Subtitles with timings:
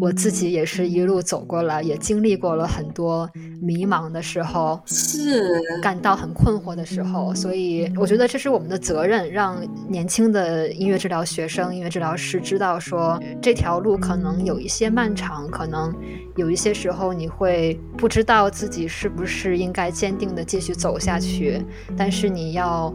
[0.00, 3.28] 我自己也是一路走过来，也经历过了很多
[3.60, 5.60] 迷茫的时候，是。
[5.80, 9.56] 感到很困惑的时候，所以我觉得这是我们的责任，让
[9.88, 15.94] 年轻的音乐治疗学生、音乐治疗师知道说，这条路可能有一些漫长，可能
[16.36, 21.64] 有一些时候你会不知道自己是不是应该坚定的继续走下去，
[21.96, 22.92] 但是你要。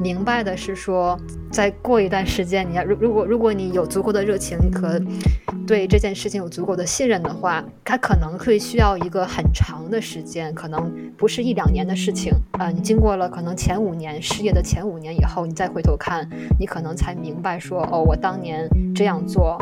[0.00, 1.18] 明白的是说，
[1.50, 5.00] 再过一段时间，你要如如果如果你有足够的热情和
[5.66, 12.72] 对这件事情有足够的信任的话，它可能会需要一个很长的时间，可能不是一两年的事情啊、呃。
[12.72, 16.28] 你经过了可能前五年事业的前五年以后，你再回头看，
[16.58, 19.56] 你可能才明白说，哦，我当年这样做，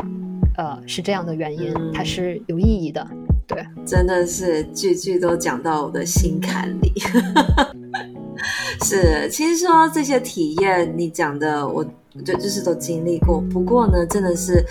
[0.57, 3.05] 呃，是这样的原因，它是有意义的。
[3.47, 6.93] 对，真的是句句都讲到我的心坎里。
[8.83, 11.83] 是，其实说这些体验，你讲的，我
[12.25, 13.41] 就就是都经历过。
[13.51, 14.63] 不过呢，真的是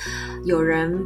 [0.44, 0.98] 有人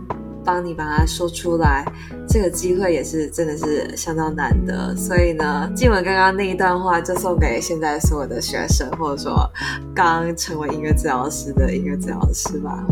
[0.44, 1.84] 帮你把它说出来，
[2.28, 4.94] 这个机会也是真的是相当难得。
[4.96, 9.50] 所以呢，静文刚刚那一段话，就送给现在所有的学生，或者说
[9.94, 12.84] 刚成为音乐治疗师的音乐治疗师吧。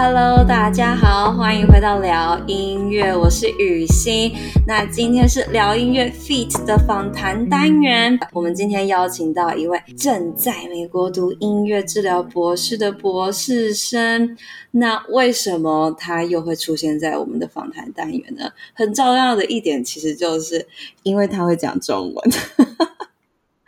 [0.00, 4.32] Hello，大家好，欢迎回到聊音乐，我是雨欣。
[4.64, 14.38] 那今天是聊音乐 Feat 的访谈单元，我们今天邀请到一位正在美国读音乐治疗博士的博士生。
[14.70, 18.48] 那为什么他又会出现在我们的访谈单元呢？
[18.74, 20.64] 很重要的一点，其实就是
[21.02, 22.30] 因为他会讲中文。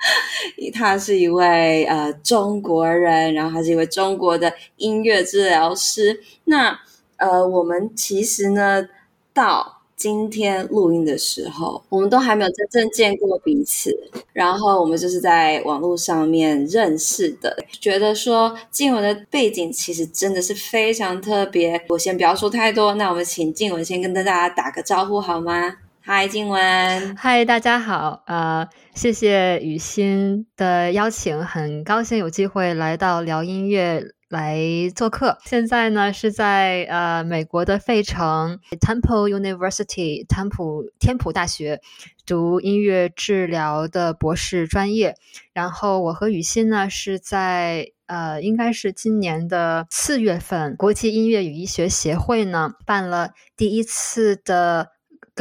[0.74, 6.20] 他是一位呃中国人，然后他是一位中国的音乐治疗师。
[6.44, 6.78] 那
[7.16, 8.88] 呃，我们其实呢，
[9.34, 13.94] 到今天录音的时候，我们都还没有真正见过彼此。
[14.32, 21.84] 然后我们就是在网络上面认识的，觉得说静文的背景其实真的是非常特别。
[21.90, 25.76] 我先不要说太多，那我们请静文先跟大家打个招呼好吗？
[26.02, 27.14] 嗨，静文。
[27.14, 28.22] 嗨，大家好。
[28.26, 34.58] 呃，谢谢雨欣的邀请，很高兴有机会来到聊音乐来
[34.96, 35.36] 做客。
[35.44, 41.82] 现在呢是在呃美国的费城 Temple University 汤普天普大学
[42.24, 45.14] 读音乐治疗的博士专业。
[45.52, 54.88] 然后我和雨欣呢是在呃应该是今年的四月份，国际音乐与医学协会呢办了第一次的。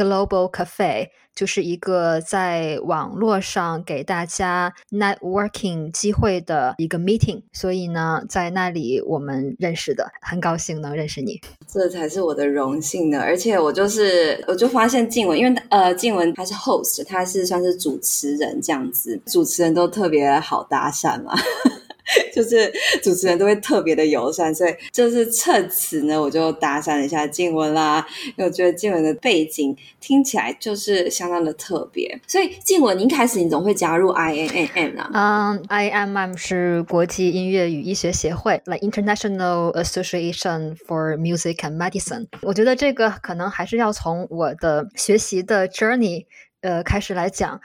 [0.00, 11.38] Global Cafe 就是一个在网络上给大家 networking 机会的一个 meeting，所以呢，在那里我们认识的，很高兴能认识你，
[11.70, 13.20] 这才是我的荣幸呢。
[13.20, 21.34] 而且我就是，我就发现静文，因为呃，静文他是 host，他是算是主持人这样子，主持人都特别好搭讪嘛。
[22.34, 22.72] 就是
[23.02, 28.06] 主持人都会特别的友善，所以就是趁此呢，我就搭讪了一下静文啦。
[28.28, 35.10] 因为我觉得静文的背景听起来就是相当的特别，所以静文，你一开始你总会加入 IAMM 啊？
[35.12, 42.26] 嗯、um,，IAMM 是国际音乐与医学协会，like International Association for Music and Medicine。
[42.42, 46.26] 我觉得这个可能还是要从我的学习的 journey
[46.62, 47.60] 呃开始来讲。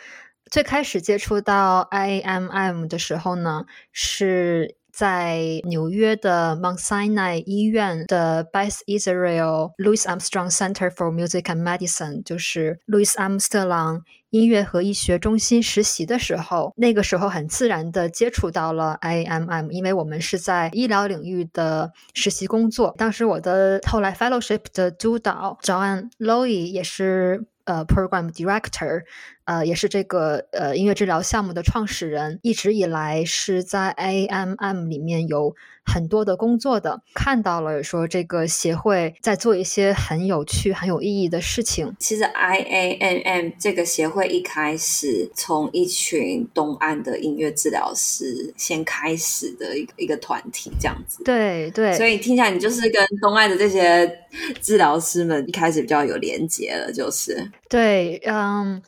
[0.51, 11.41] 最开始接触到 I M M 的时候呢，是在纽约的 Mount Sinai 医院的 Beth Israel Louis Armstrong Center for Music
[11.44, 22.94] and Medicine，就是路易斯·阿姆斯特朗音乐和医学中心实习的时候，那个时候很自然的接触到了 I M M，因为我们是在医疗领域的实习工作。
[22.97, 29.03] 当时我的后来 Fellowship 的督导 Joanne Lowy 也是呃 Program Director。
[29.45, 41.95] 呃，也是这个呃音乐治疗项目的创始人，一直以来是在 IAMM 里面有很多的工作的，看到了说这个协会在做一些很有趣、很有意义的事情。
[42.00, 51.23] 其实 IAMM 这个协会一开始从一群东岸的音乐治疗师先开始的一个一个团体这样子。
[51.23, 54.12] 对对，所以听起来你就是跟东岸的这些
[54.59, 57.51] 治疗师们一开始比较有连接了，就是。
[57.69, 58.81] 对，嗯。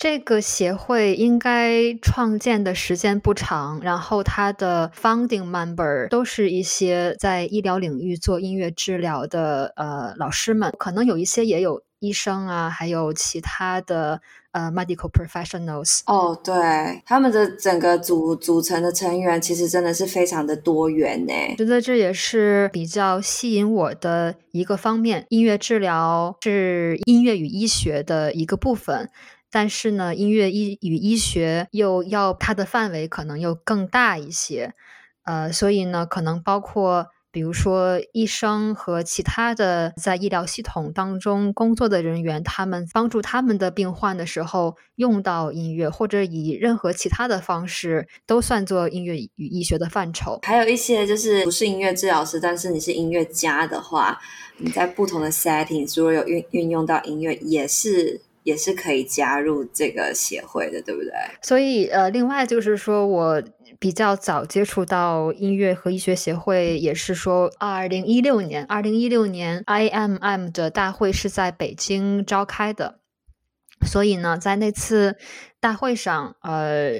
[0.00, 16.00] 这个协会应该创建的时间不长，然后它的 founding member 都是一些在医疗领域做音乐治疗的呃老师们，可能有一些也有医生啊，还有其他的呃 medical professionals。
[16.06, 21.34] 哦，对，他们的整个组组成的成员其实真的是非常的多元呢。
[21.58, 29.10] 觉得这也是比较吸引我的一个方面，音乐治疗是音乐与医学的一个部分。
[29.50, 34.74] 但是呢，音乐医与医学又要它的范围可能又更大一些，
[35.24, 37.08] 呃，所以呢，可能包括。
[37.32, 50.40] 比如说，医生和其他的在医疗系统当中工作的人员，他们帮助他们的病患的时候用到音乐，或者以任何其他的方式，都算作音乐与医学的范畴。
[50.42, 54.20] 还有一些就是不是音乐治疗师，但是你是音乐家的话，
[54.56, 58.20] 你在不同的 settings 如果有运运用到音乐，也是
[58.50, 61.12] 也是可以加入这个协会的，对不对？
[61.42, 63.42] 所以呃，另外就是说我。
[63.78, 72.98] 比较早接触到音乐和医学协会，也是说，二零一六年，二零一六年 IMM 的大会是在北京召开的，
[73.86, 75.16] 所以呢，在那次
[75.60, 76.92] 大会上，呃，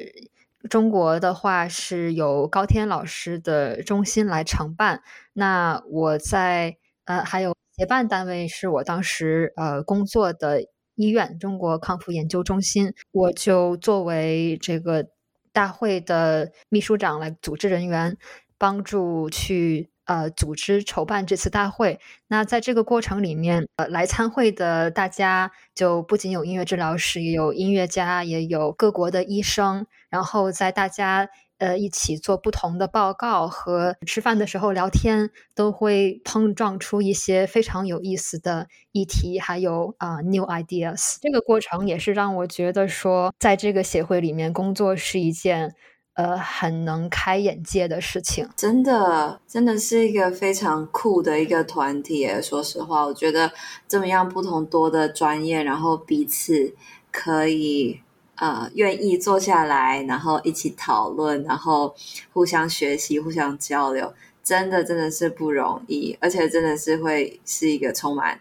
[0.71, 5.03] 中国的话是由高天老师的中心来承办，
[5.35, 10.63] 那我在呃，还有协办单位是我当时呃工作的
[11.01, 15.09] 医院中国康复研究中心，我就作为这个。
[15.53, 18.17] 大会的秘书长来组织人员，
[18.57, 21.99] 帮助去呃组织筹办这次大会。
[22.29, 31.29] 那在这个过程里面，呃，来参会的大家就不仅有音乐治疗师，也有音乐家，也有各国的医生，然后在大家。
[31.61, 41.17] 呃，一起做不同的报告和吃饭的时候聊天，都会碰撞出一些非常有意思的议题，还有啊、new ideas。
[41.21, 45.75] 这个过程也是让我觉得说，在这个协会里面工作是一件
[46.15, 48.49] 呃很能开眼界的事情。
[48.57, 52.27] 真的，真的是一个非常酷的一个团体。
[52.43, 53.53] 说实话，我觉得
[53.87, 56.75] 这么样不同多的专业，然后彼此
[57.13, 58.01] 可以。
[58.41, 61.95] 呃，愿意坐下来，然后一起讨论，然后
[62.33, 64.11] 互相学习、互相交流，
[64.43, 68.41] 真的真的是不容易，而且真的是会是一个充满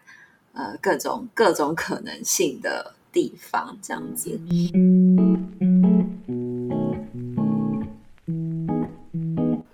[0.54, 4.40] 呃各种各种可能性的地方，这样子。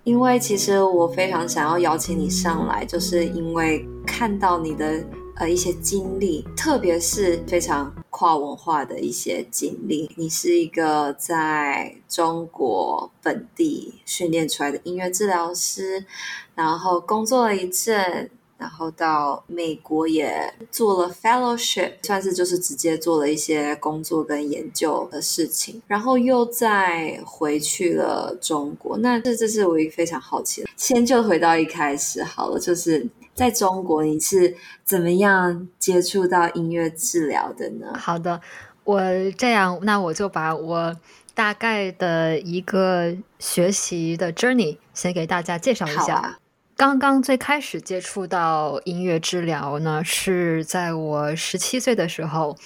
[0.02, 5.04] 因为其实我非常想要邀请你上来，就是因为看到你的。
[5.36, 10.10] 呃，一些经历，特别是非常跨文化的一些经历。
[10.16, 16.06] 你是一个在中国本地训练出来的音乐治疗师，
[16.54, 28.96] 然后工作了一阵，然后到美国也做了 fellowship，算是就是直接做了一些工作跟研究的事情，然后又再回去了中国。
[28.96, 30.70] 那这这是我一个非常好奇的。
[30.78, 33.06] 先就回到一开始好了，就是。
[33.36, 37.92] 在中国，你是怎么样接触到音乐治疗的呢？
[37.98, 38.40] 好的，
[38.82, 38.98] 我
[39.36, 40.96] 这样，那我就把我
[41.34, 46.14] 大概的一个学习的 journey 先给大家介绍一下。
[46.14, 46.38] 啊、
[46.78, 52.56] 刚刚最开始接触到音乐治疗呢，是在我十七岁的时候，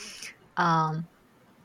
[0.55, 1.05] 嗯，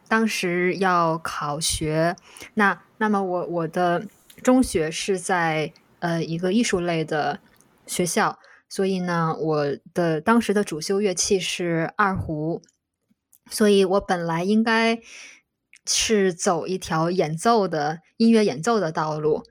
[0.08, 2.16] 当时要考学，
[2.56, 4.08] 那那么我我的
[4.42, 7.40] 中学是在呃一个艺术类的
[7.86, 8.40] 学校。
[8.76, 12.62] 所以呢，我的当时的主修乐器是二胡，
[13.50, 15.00] 所以我本来应该
[15.86, 19.44] 是走一条演奏的音乐演奏的道路，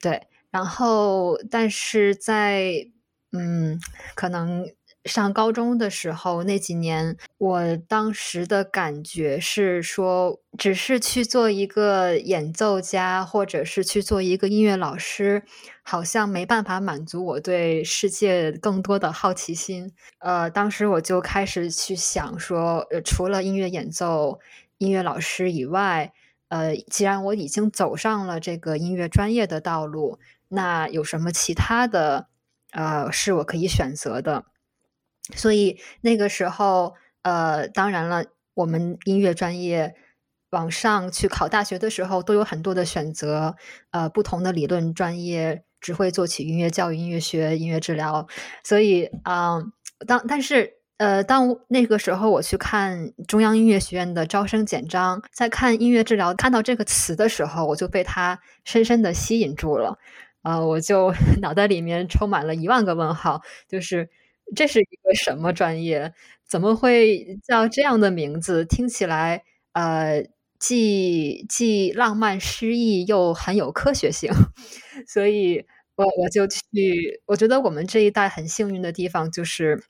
[0.00, 0.28] 对。
[0.52, 2.86] 然后，但是在
[3.32, 3.80] 嗯，
[4.14, 4.64] 可能。
[5.06, 15.42] 上高中的时候，那几年，我当时的感觉是说，只是去做一个演奏家，或者是去做一个音乐老师，
[15.82, 19.90] 好像没办法满足我对世界更多的好奇心。
[20.18, 24.38] 呃，当时我就开始去想说，呃，除了音乐演奏、
[24.76, 26.12] 音乐老师以外，
[26.48, 32.28] 呃，既然我已经走上了这个音乐专业的道路，那有什么其他的，
[32.72, 34.44] 呃，是我可以选择的？
[35.36, 39.94] 所以那个时候，呃，当然了，我们音乐专业
[40.50, 43.56] 往上去考大学的时候，都有很多的选择，
[43.90, 48.26] 呃，不同的理论专业，只会做曲、音乐教育、音乐学、音乐治疗。
[48.64, 49.62] 所以，啊、
[50.06, 59.98] 当但是，呃，当那个时候我去看中央音乐学院的招生简章，在看音乐治疗，看到这个词的时候，我就被它深深的吸引住了，
[60.42, 64.10] 呃，我就 脑袋里面充满了一万个问号，就是。
[64.56, 66.12] 这是一个什么专业？
[66.46, 68.64] 怎么会叫这样的名字？
[68.64, 70.26] 听起来，呃，
[70.58, 74.30] 既既浪漫诗意，又很有科学性。
[75.06, 75.64] 所以
[75.96, 79.82] 我我就去，我觉得我们这一代很幸运的地方就是，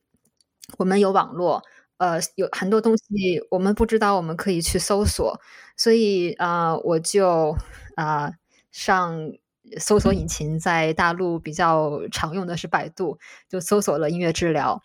[0.79, 1.63] 我们有网络，
[1.99, 3.05] 呃，有很多东西
[3.51, 5.41] 我们不知道，我们可以去搜索。
[5.77, 7.57] 所以啊，我就
[7.97, 8.33] 啊，
[8.73, 9.33] 上。
[9.79, 14.83] 搜索引擎在大陆比较常用的是百度，就搜索了音乐治疗，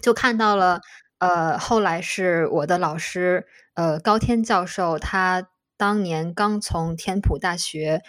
[0.00, 0.80] 就看到了。
[1.18, 8.02] 呃，后来是我的老师，呃，高天教授，他当年刚从天普大学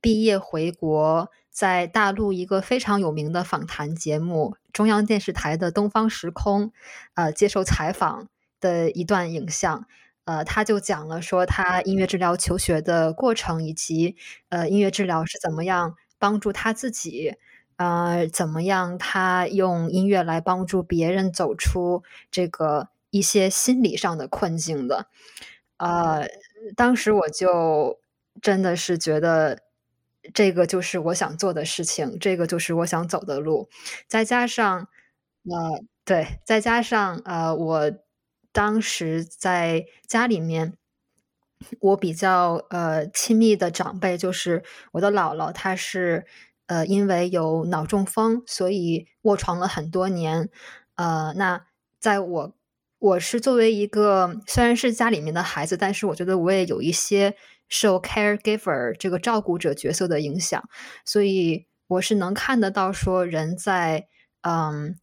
[0.00, 6.66] 毕业回国，在大陆一个非常有名的访谈节目——中央电视台的《东方时空》，
[7.14, 8.28] 呃，接受采访
[8.60, 9.86] 的一段影像。
[10.24, 14.16] 呃，他就讲了说他音乐治疗求学的过程，以及
[14.50, 17.36] 呃，音乐治疗是怎么样帮助他自己。
[17.76, 18.98] 呃，怎么样？
[18.98, 25.06] 他用音乐来帮助别人走出这个一些心理上的困境的。
[25.78, 26.26] 呃，
[26.76, 27.98] 当时我就
[28.42, 29.60] 真的是觉得，
[30.34, 33.70] 这个就是我想做的事情，这个就是我想走的路。
[34.06, 34.88] 再加上，
[35.44, 37.90] 呃，对，再加上呃，我
[38.52, 40.74] 当时在家里面，
[41.80, 46.26] 我比较呃亲密的长辈就是我的姥姥，她是。
[46.70, 50.48] 呃，因为有脑中风，所以卧床了很多年。
[50.94, 51.66] 呃，那
[51.98, 52.54] 在我
[53.00, 57.34] 我是作为一个虽然是家里面的孩子，但是我觉得我也有一些
[57.68, 60.62] 受 caregiver 这个照顾者角色的影响，
[61.04, 64.06] 所以我是能看得到说人在
[64.42, 64.94] 嗯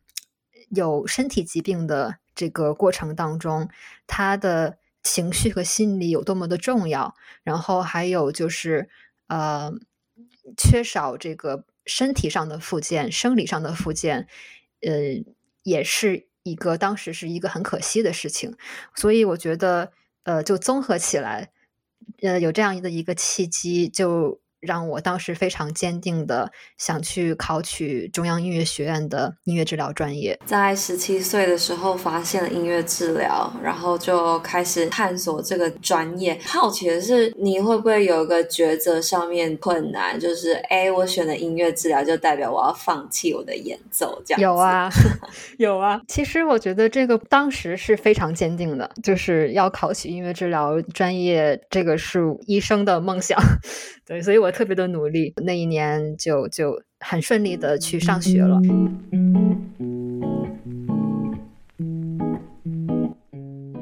[0.69, 3.69] 有身体疾病的这个过程当中，
[4.07, 7.13] 他的情绪和心理有多么的重要。
[7.43, 8.87] 然后还有就是
[9.27, 9.73] 呃。
[10.55, 14.29] 缺少这个身体上的复健，生理上的复健，
[14.79, 15.21] 呃，
[15.63, 18.55] 也是一个当时是一个很可惜的事情，
[18.95, 19.91] 所以我觉得，
[20.23, 21.51] 呃，就综合起来，
[22.21, 24.39] 呃，有这样的一个契机就。
[24.59, 30.37] 让我当时非常坚定的想去考取中央音乐学院的音乐治疗专业。
[30.45, 36.39] 在十七岁的时候发现了音乐治疗，然后就开始探索这个专业。
[36.45, 40.19] 好奇的是，你会不会有一个抉择上面困难？
[40.19, 44.21] 就是，哎，我选了音乐治疗，就代表我要放弃我的演奏？
[44.25, 44.89] 这样有啊，
[45.57, 46.01] 有啊。
[46.07, 53.39] 其实我觉得这个当时是非常坚定的，就是要考取音乐治疗专业，这个是医生的梦想。
[54.05, 58.57] 对，所以我我特别的努力，那一年就就很顺利的去上学了。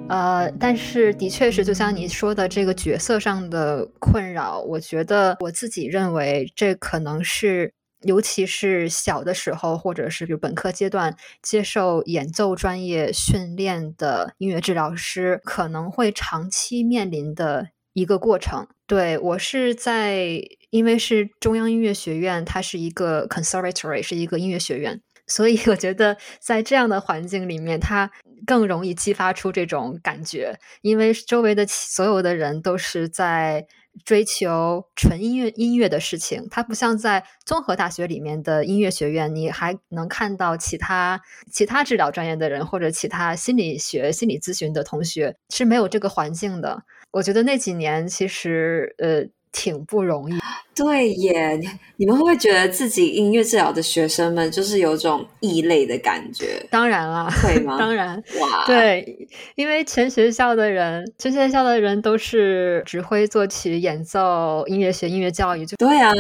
[0.10, 18.67] 呃，但是的确是，就像你说的这个角色上的困扰，我觉得我自己认为这可能是，尤其是小的时候，或者是比如本科阶段接受演奏专业训练的音乐治疗师，可能会长期面临的一个过程。
[18.88, 20.39] 对，我是在，
[20.70, 28.12] 因为是中央音乐学院，它是一个 conservatory，是一个音乐学院， 所以我觉得在这样的环境里面，它
[28.46, 33.65] 更容易激发出这种感觉，因为周围的所有的人都是在
[34.04, 41.20] 追求纯音乐音乐的事情，它不像在综合大学里面的音乐学院，你还能看到其他
[41.51, 46.84] 其他治疗专业的人或者其他心理学、心理咨询的同学，是没有这个环境的。
[47.15, 50.38] 我觉得那几年其实呃挺不容易。
[50.75, 51.57] 对耶，
[51.95, 56.62] 你们会不会觉得自己音乐治疗的学生们就是有种异类的感觉？
[56.69, 57.77] 当然了，会 吗？
[57.79, 66.13] 当然，哇，对，因为全学校的人，全学校的人都是指挥、作曲、演奏、音乐学、音乐教育，就对啊，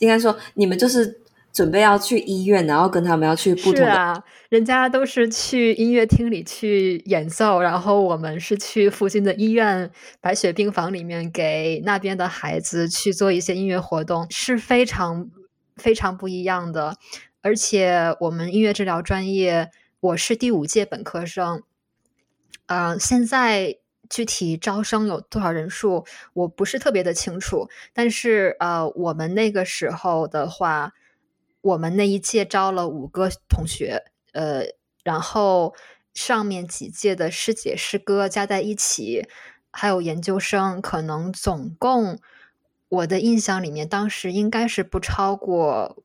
[0.00, 1.21] 应该说你们就是。
[1.52, 3.78] 准备要去医院，然后跟他们要去不同的。
[3.78, 9.90] 是啊，人家都是去音乐厅里去演奏，然后我们是去附近的医院
[10.20, 15.28] 白雪病房里面给那边的孩子去做一些音乐活动，是非常
[15.76, 16.96] 非常不一样的。
[17.42, 21.62] 而且我们音乐治疗专业，我是第五届本科生，
[22.66, 23.76] 嗯、呃，现在
[24.08, 27.68] 具体招生有多少人数，我不是特别的清楚。
[27.92, 30.94] 但是呃，我们那个时候的话。
[31.62, 34.64] 我们那一届招了五个同学，呃，
[35.04, 35.74] 然后
[36.12, 39.26] 上面几届的师姐师哥加在一起，
[39.70, 42.18] 还有研究生，可能总共
[42.88, 46.02] 我的印象里面，当时应该是不超过，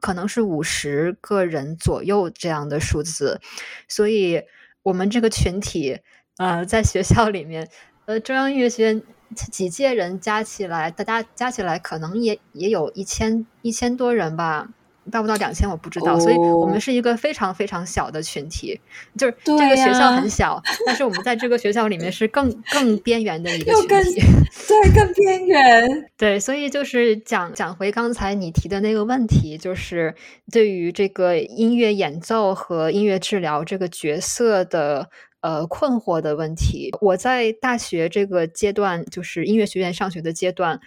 [0.00, 3.40] 可能是五十个人左右这样的数字。
[3.88, 4.42] 所以，
[4.84, 5.98] 我们这个群体，
[6.38, 7.68] 呃，在学校里面，
[8.06, 9.02] 呃，中央音乐学院
[9.34, 14.68] 几届人加起来，大家加起来可能也也有一千一千多人吧。
[15.10, 16.20] 到不到两千我不知道，oh.
[16.22, 18.80] 所以我们是一个非常非常小的群体，
[19.18, 24.20] 就是这个学校很小，啊、但是我们在这个学校里面是更更边缘的一个群体，
[24.68, 26.10] 对，更边缘。
[26.16, 30.14] 对，所以就是讲讲回刚才你提的那个问题，就是
[30.52, 36.90] 对于这个音乐演奏和音乐治疗这个角色的呃困惑的问题。
[37.00, 40.80] 我在大学这个阶段，就是音乐学院上学的阶段，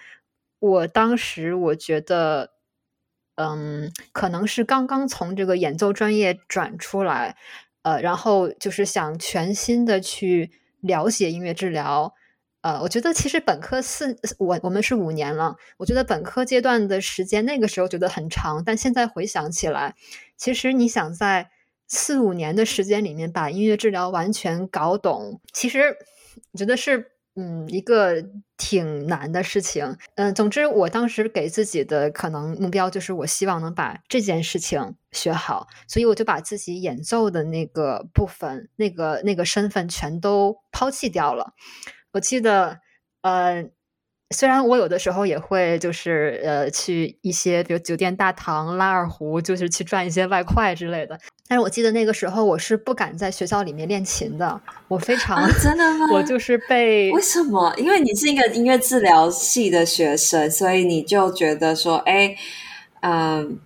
[0.59, 2.54] 我当时我觉得。
[3.35, 7.35] 嗯，可能是刚刚从这个演奏专业转出来，
[7.81, 12.13] 呃，然后就是想全新的去了解音乐治疗，
[12.61, 19.95] 呃，我觉得其实本科四我我们是五年了，我觉得本科阶段的时间那个时候觉得很长，但现在回想起来，
[20.37, 21.49] 其实你想在
[21.87, 25.97] 四五年的时间里面把音乐治疗完全搞懂，其实
[26.51, 27.11] 我觉得是。
[27.37, 28.23] 嗯，一个
[28.57, 29.97] 挺难的事情。
[30.15, 41.53] 嗯，总之，我当时给自己的可能目标就是，我希望能把这件事情学好，所以我就把自己演奏的那个部分、那个那个身份全都抛弃掉了。
[42.13, 42.79] 我记得，
[43.21, 43.69] 呃，
[44.31, 51.17] 虽然我有的时候也会就是呃去一些比如酒店大堂拉二胡，就是去赚一些外快之类的。
[51.47, 56.07] 但是我记得那个时候我是不敢在学校里面练琴的，我非常、啊、真的吗？
[56.11, 57.71] 我就是被为什么？
[57.77, 62.35] 因为你是一个音乐治疗系的学生，所以你就觉得说，哎，
[63.01, 63.59] 嗯，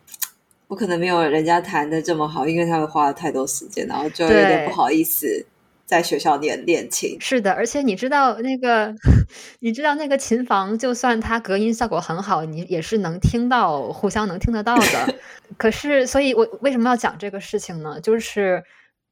[0.67, 5.45] 我可能没有人家弹的这么好，因为他们花了太多时间，然后就有点不好意思。
[5.89, 8.93] 在学校练练琴，是的，而且你知道那个，
[9.59, 15.15] 你知道那个琴房，就算它隔音效果很好，你也是能听到，互相能听得到的。
[15.57, 17.99] 可是，所以我为什么要讲这个事情呢？
[18.01, 18.63] 就是，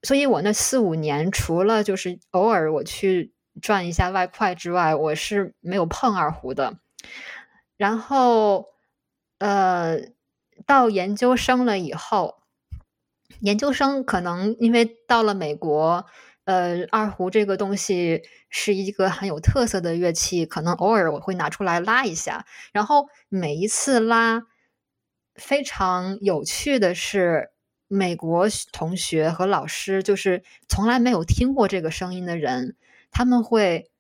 [0.04, 6.76] 所以我那四五年，除了就是偶尔我去赚一下外快之外，我是没有碰二胡的。
[7.76, 8.68] 然后，
[9.40, 9.98] 呃，
[10.68, 12.36] 到研究生了以后，
[13.40, 16.06] 研究生可能因为到了美国。
[16.48, 22.46] 呃，二胡这个东西是一个很有特色的乐器，可能偶尔我会拿出来拉一下。
[22.72, 24.44] 然后每一次拉，
[25.36, 27.50] 非常有趣的是，
[27.90, 32.78] 美国同学和老师就是从来没有听过这个声音的人，
[33.12, 33.92] 他们会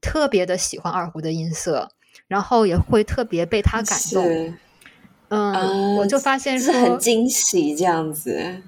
[0.00, 1.90] 特别的喜欢二胡的音色，
[2.28, 4.54] 然后也会特别被他感动。
[5.30, 8.62] 嗯，呃、我就发现是很惊喜这样子。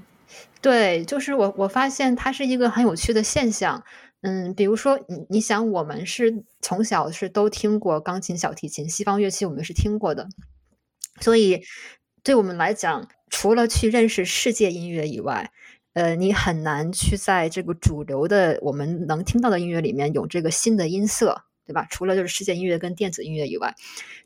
[0.60, 3.84] 对，就是我，我发现它是一个很有趣的现象。
[4.20, 10.26] 嗯，比如说，你你想，我们是从小是都听过钢琴、小提琴，西方乐器我们是听过的，
[11.20, 11.62] 所以
[12.24, 15.52] 对我们来讲，除了去认识世界音乐以外，
[15.92, 21.86] 呃，你很难去在这个主流的我们能听到的音乐里面有这个新的音色，对吧？
[21.88, 23.72] 除了就是世界音乐跟电子音乐以外，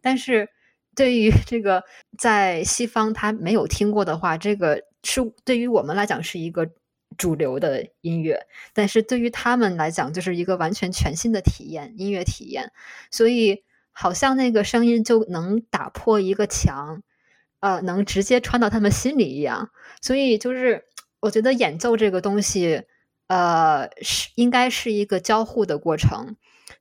[0.01, 0.49] 但是
[0.95, 1.85] 对于这个
[2.17, 4.85] 在西方他没有听过的话，这个。
[5.03, 6.71] 是对于我们来讲是一个
[7.19, 12.73] 主流的音乐，但是对于他们来讲就是一个完全全新的体验，音乐体验。
[13.11, 17.03] 所以好像那个声音就能打破一个墙，
[17.61, 19.71] 呃，能直接穿到他们心里一样。
[20.01, 20.85] 所以就是
[21.21, 22.85] 我觉得演奏这个东西，
[23.27, 26.37] 呃，是应该是一个交互的过程。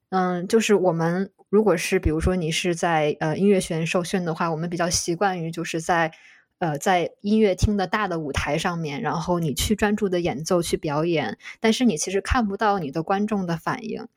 [0.10, 6.14] 嗯，就是我们如果是比如说你是在呃音乐学院受训的话，我们比较习惯于就是在。
[6.62, 14.08] 呃，在音乐厅的大的舞台上面，然后你去专注的演奏、去表演，但是你其实看不到你的观众的反应。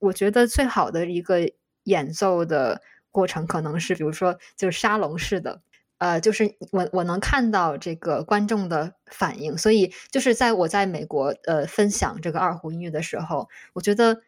[0.00, 1.52] 我觉得最好的一个
[1.84, 5.62] 演奏的过程，可能是比如说就是沙龙式的，
[5.98, 9.56] 呃，就是我我能看到这个观众的反应。
[9.56, 14.22] 所以就是在我在美国呃分享这个二胡音乐的时候，我觉得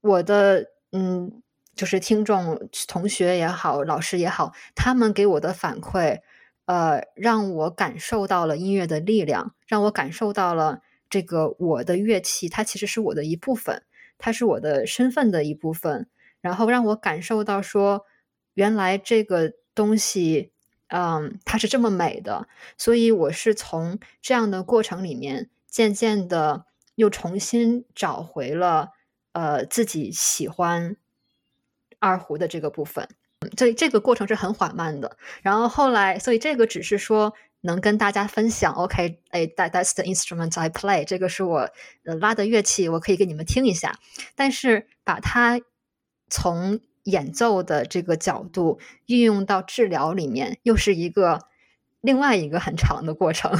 [0.00, 1.42] 我的嗯，
[1.74, 6.20] 就是听众、同学也好，老师也好，他们给我的反馈。
[6.66, 13.82] 呃，让我感受到了音乐的力量，让我感受到了这个我的乐器，它其实是我的一部分，
[14.18, 16.08] 它是我的身份的一部分。
[16.40, 18.04] 然后让我感受到说，
[18.54, 20.52] 原来这个东西，
[20.88, 22.48] 嗯，它是这么美的。
[22.76, 28.90] 所以我是从这样的过程里面，渐渐的又重新找回了
[29.32, 30.96] 呃自己喜欢
[31.98, 33.08] 二胡的这个部分。
[33.56, 41.68] 所以这个过程是很缓慢的，然后后来，所以这个只是说能跟大家分享，OK，哎，that that's the instrument I play，这个是我
[42.02, 43.98] 拉的乐器，我可以给你们听一下。
[44.34, 45.60] 但是把它
[46.28, 51.40] 从演奏的这个角度运用到治疗里面，又是一个
[52.00, 53.52] 另外一个很长的过程。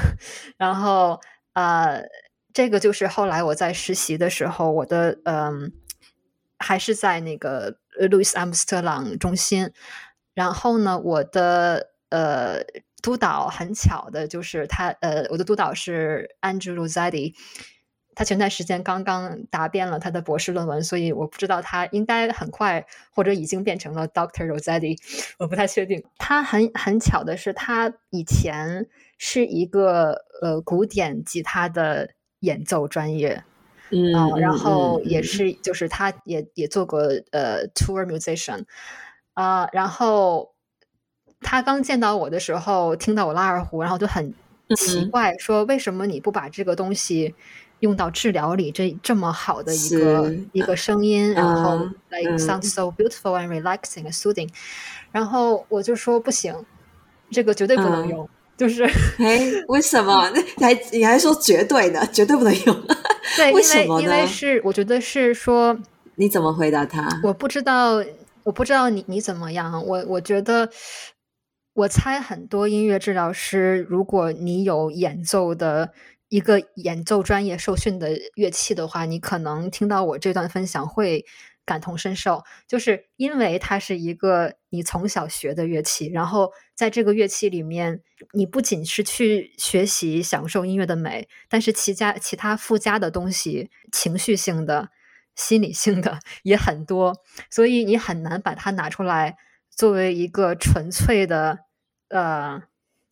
[0.57, 1.20] 然后
[1.53, 2.05] 呃，
[2.53, 5.73] 这个就是后来我在实习的时候，我的嗯。
[6.57, 7.77] 还是在那个
[8.11, 9.70] 路易斯阿姆斯特朗中心，
[10.35, 12.62] 然后呢，我的呃
[13.02, 17.35] 督导很巧的就是他，呃，我的督导是 Andrew Rossetti，
[18.14, 24.98] 他前段时间刚刚答辩了他的博士论文，所以我不知道他应该很快或者已经变成了 Doctor Rossetti，
[25.38, 26.04] 我不太确定。
[26.18, 33.44] 他很很巧的是，他以前是一个呃古典吉他的演奏专业。
[33.94, 38.64] 嗯、呃，然后也是，就是他也也做过呃 tour musician，
[39.35, 40.52] 啊、呃，然后
[41.40, 44.35] 他刚见到我的时候，听到我拉二胡，然后就很
[44.76, 47.35] 奇怪，说为什么你不把这个东西
[47.80, 54.48] 用到治疗里，这这么好的一个一个声音，然后 like sounds so beautiful and relaxing and soothing，
[55.12, 56.64] 然后我就说不行，
[57.30, 58.85] 这个绝对不能用，就是
[59.19, 60.31] 哎，为什么？
[60.59, 62.87] 你还你还说绝对呢，绝对不能用？
[63.37, 64.03] 对， 为什么呢？
[64.03, 65.79] 因为是我觉得是说，
[66.17, 67.09] 你怎么回答他？
[67.23, 68.03] 我不知道，
[68.45, 70.71] 我不知道你你怎么样，我我觉得。
[71.77, 75.90] 我猜很多音乐治疗师，如果你有演奏的
[76.29, 81.25] 一个演奏专业受训的乐器的话，你可能听到我这段分享会
[81.67, 88.01] 感同身受，就是因为它是一个你从小学的乐器，然后在这个乐器里面，
[88.33, 94.91] 你不仅是去学习享受音乐的美，但是其加其他附加的东西，情绪性的、
[95.35, 99.37] 心理性的也很多，所以你很难把它拿出来。
[99.77, 101.59] 作为一个纯粹的
[102.09, 102.63] 呃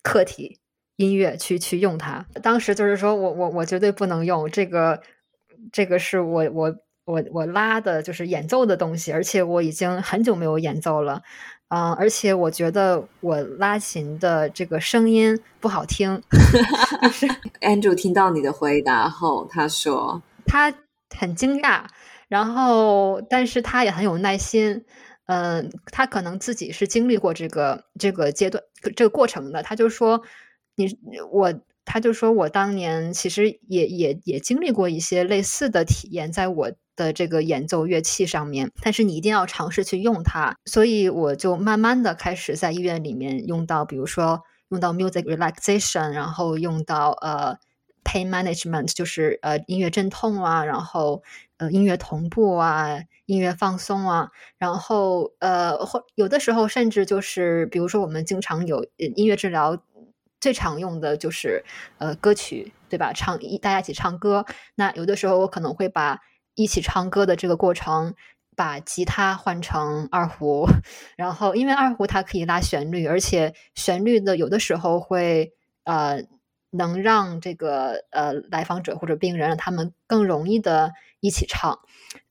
[0.01, 0.61] 课题
[0.95, 5.03] 音乐去去用它，当时就是说我我我绝对不能用这个，
[5.73, 6.73] 这个是我我
[7.03, 11.23] 我我拉的就是演奏的东西，而且我已经很久没有演奏了，
[11.73, 16.21] 啊、呃，而且我觉得我拉琴的这个声音不好听。
[17.01, 17.25] 就是
[17.61, 20.71] Andrew 听到你的回答后，他说他
[21.17, 21.85] 很惊讶，
[22.27, 24.85] 然后但是他也很有耐心。
[25.25, 28.63] 嗯，他可能自己是经历过这个这个阶段
[28.95, 29.63] 这个过程的。
[29.63, 30.21] 他就说，
[30.75, 30.95] 你
[31.31, 31.51] 我，
[31.85, 38.71] 他就说我当年其实也也也经历过一些类似的体验，在我的这个演奏乐器上面。
[38.81, 40.55] 但是你一定要尝试去用它。
[40.65, 47.57] 所以我就慢慢的开始在医院里面用到，比如说用到 music relaxation，然后用到呃
[48.03, 51.23] pain management，就是呃音乐镇痛啊，然后
[51.57, 52.99] 呃音乐同步啊。
[53.25, 59.81] 音乐放松啊，然后呃，或有的时候甚至就是，比如说我们经常有音乐治疗，
[60.41, 61.63] 最常用的就是
[61.99, 63.13] 呃歌曲，对吧？
[63.13, 64.45] 唱一大家一起唱歌。
[64.75, 66.19] 那有的时候我可能会把
[66.55, 68.13] 一起唱歌的这个过程，
[68.55, 70.67] 把吉他换成二胡，
[71.17, 76.23] 然后因为二胡它可以拉旋律，而且旋律的有的时候会呃
[76.69, 81.79] 能让这个呃来访者或者病人让他们更容易的一起唱。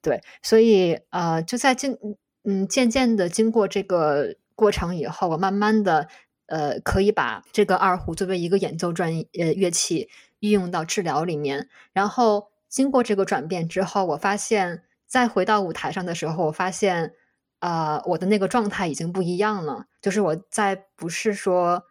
[0.00, 1.98] 对，所以呃，就在经
[2.44, 6.08] 嗯渐渐的经过这个过程以后，我慢慢的
[6.46, 10.08] 呃可以把这个二胡作为一个演奏专呃乐器
[10.38, 11.68] 运用到治疗里面。
[11.92, 17.12] 然后经过这个转变之后，我发现再回到舞台上的时候，我发现、
[17.61, 19.85] 呃，我的那个状态已经不一样了。
[20.00, 21.85] 就是我再不是说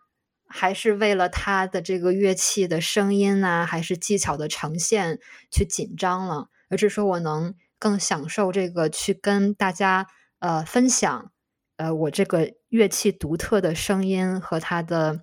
[0.48, 5.20] 还是为了他的这个乐器的声音啊，还是技巧的呈现
[5.52, 7.54] 去紧张了，而是说我能。
[7.82, 10.06] 更享受这个去跟大家
[10.38, 11.32] 呃分享
[11.78, 15.22] 呃我这个乐器独特的声音和它的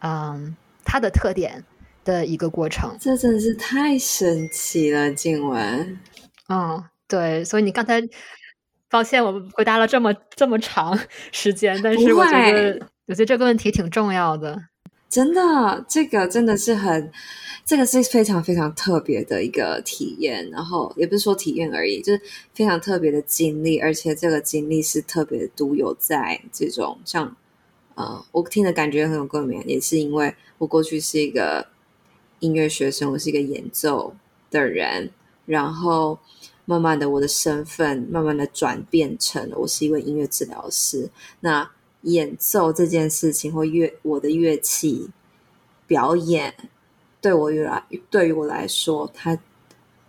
[0.00, 1.64] 嗯、它的特点
[2.04, 2.96] 的一个过程。
[3.00, 5.98] 这真的是太神奇了，静文。
[6.48, 8.00] 嗯，对，所以你刚才
[8.88, 10.98] 抱歉，我回答了这么这么长
[11.32, 14.66] 时间，但是我觉得我觉得这个问题挺重要的。
[15.08, 17.10] 真的，这个真的是很。
[17.66, 22.20] 这个是非常非常特别的一个体验，然后也不是说体验而已，就是
[22.52, 27.34] 非常特别的经历，而且这个经历是特别独有在这种像，
[27.94, 31.66] 呃，我听的感觉很有共鸣，也是因为我过去是一个
[32.44, 34.14] 音乐学生，我是一个演奏
[34.50, 35.08] 的人，
[35.46, 36.18] 然后
[36.66, 41.08] 慢慢的我的身份慢慢的转变成我是一位音乐治疗师，
[41.40, 41.70] 那
[42.02, 45.08] 演奏这件事情或乐我的乐器
[45.86, 46.54] 表演。
[47.22, 49.38] 对我来，对于我来说，他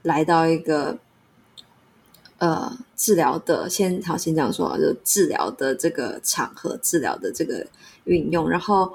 [0.01, 0.97] 来到一个
[2.39, 7.65] 呃治疗的，先好先这样说啊，就治疗的这个场合，治疗的这个
[8.03, 8.91] 运用，然后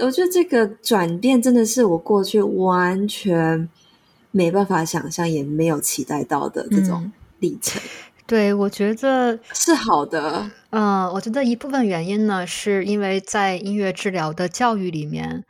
[0.00, 3.68] 我觉得这个转变真的是我过去完全
[4.30, 7.80] 没办法想象，也没有期待到的这种历程。
[7.82, 7.88] 嗯、
[8.26, 10.50] 对，我觉得是好的。
[10.70, 15.44] 嗯，我觉得一部分原因呢，是因为在音乐治疗的教育里面。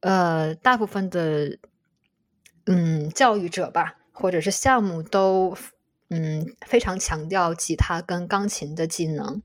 [0.00, 1.58] 呃，大部分的
[2.66, 5.56] 嗯教育者吧，或者是项目都
[6.08, 9.42] 嗯非常强调吉他跟钢琴的技能。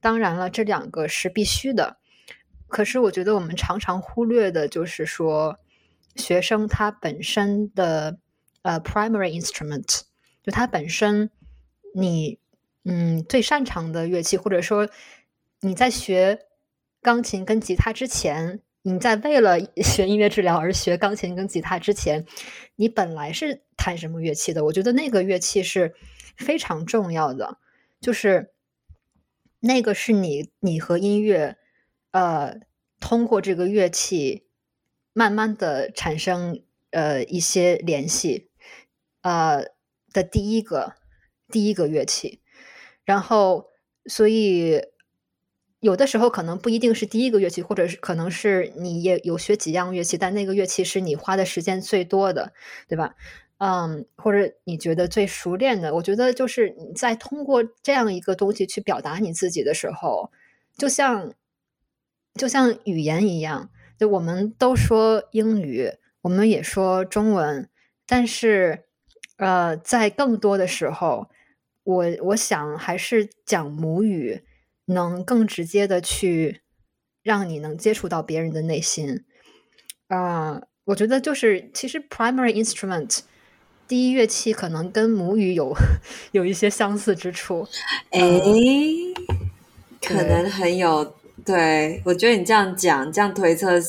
[0.00, 1.98] 当然了，这两个是必须的。
[2.68, 5.58] 可是我觉得我们常常忽略的就是说，
[6.16, 8.18] 学生他本身的
[8.62, 10.02] 呃 primary instrument，
[10.42, 11.30] 就他本身
[11.94, 12.38] 你
[12.84, 14.88] 嗯最擅长的乐器，或者说
[15.60, 16.40] 你在学
[17.00, 18.60] 钢琴跟吉他之前。
[18.88, 22.24] 你在为了 学音乐治疗而学钢琴跟吉他之前，
[22.76, 24.64] 你本来是弹什么乐器的？
[24.64, 25.92] 我觉得那个乐器是
[26.36, 27.58] 非常重要的，
[28.00, 28.52] 就是
[29.58, 31.56] 那个是你你和音乐，
[32.10, 32.60] 呃，
[33.00, 34.46] 通过这个乐器
[35.12, 38.48] 慢慢的产生呃一些联系，
[39.22, 39.66] 呃
[40.12, 40.94] 的第一个
[41.50, 42.40] 第一个乐器，
[43.04, 43.66] 然后
[44.06, 44.82] 所以
[45.80, 52.52] 有的时候可能不一定是第一个乐器，或者是可能是你也有学几样乐器，但那个乐器是你花的时间最多的，
[52.88, 53.14] 对吧？
[53.58, 60.30] 嗯，或者你觉得最熟练的，我觉得就是你在通过这样一个东西去表达你自己的时候，
[60.76, 61.32] 就像
[62.36, 65.90] 就像语言一样，就我们都说英语，
[66.22, 67.68] 我们也说中文，
[68.06, 68.84] 但是
[69.38, 71.28] 呃，在更多的时候，
[71.84, 74.42] 我我想还是讲母语
[74.86, 76.60] 能更直接的去
[77.22, 79.24] 让你能接触到别人的内心。
[80.08, 83.20] 啊、呃，我觉得就是其实 primary instrument。
[83.88, 85.72] 第一乐器可能跟母语有
[86.32, 87.68] 有一些相似之处，
[88.10, 89.14] 哎、欸，
[90.02, 91.14] 可能很有。
[91.46, 93.80] 对，我觉得你这样讲，这样推测，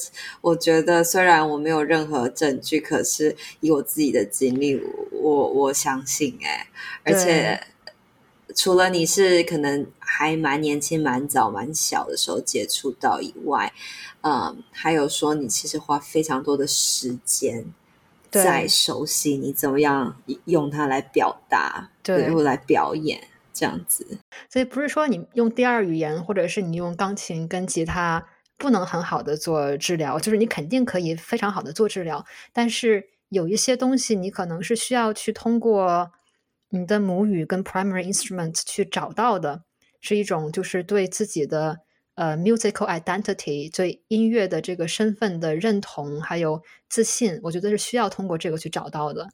[0.41, 4.80] 我觉得虽然我没有任何证据，可是以我自己的经历，
[5.12, 6.67] 我我相信、欸，哎，
[7.04, 7.60] 而且
[8.56, 13.74] 除了你是可能还蛮年轻、蛮早、蛮小的时候接触到以外，
[14.22, 17.65] 嗯，还有说你其实花非常多的时间。
[18.30, 20.15] 在熟悉你怎么样
[20.46, 23.22] 用它来表达，对，或来表演
[23.58, 24.20] 这样子。
[24.50, 28.24] 所以不是说你用第二语言，或者是你用钢琴跟吉他
[28.58, 32.24] 不能很好的做治疗，就是你肯定可以非常好的做治疗。
[32.54, 36.12] 但是有一些东西你可能是需要去通过
[36.70, 39.63] 你的母语跟 primary instrument 去找到的，
[40.00, 41.80] 是一种就是对自己的。
[42.17, 49.30] 呃、musical identity 对音乐的这个身份的认同，还有自信，我觉得是需要通过这个去找到的。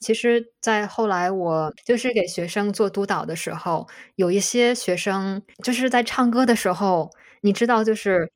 [0.00, 8.30] 其实，在后来我就是给学生做督导的时候，有一些学生就是在唱歌的时候，你知道，就是。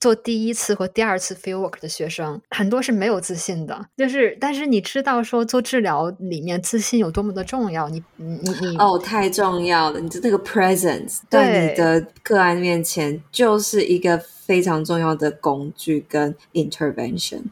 [0.00, 17.42] 做第一次和第二次 fieldwork 的学生很多是没有自信的，就是但是你知道说做治疗里面自信有多么的重要，你你你哦太重要了，你的那个 presence 在你的个案面前就是一个非常重要的工具跟 intervention。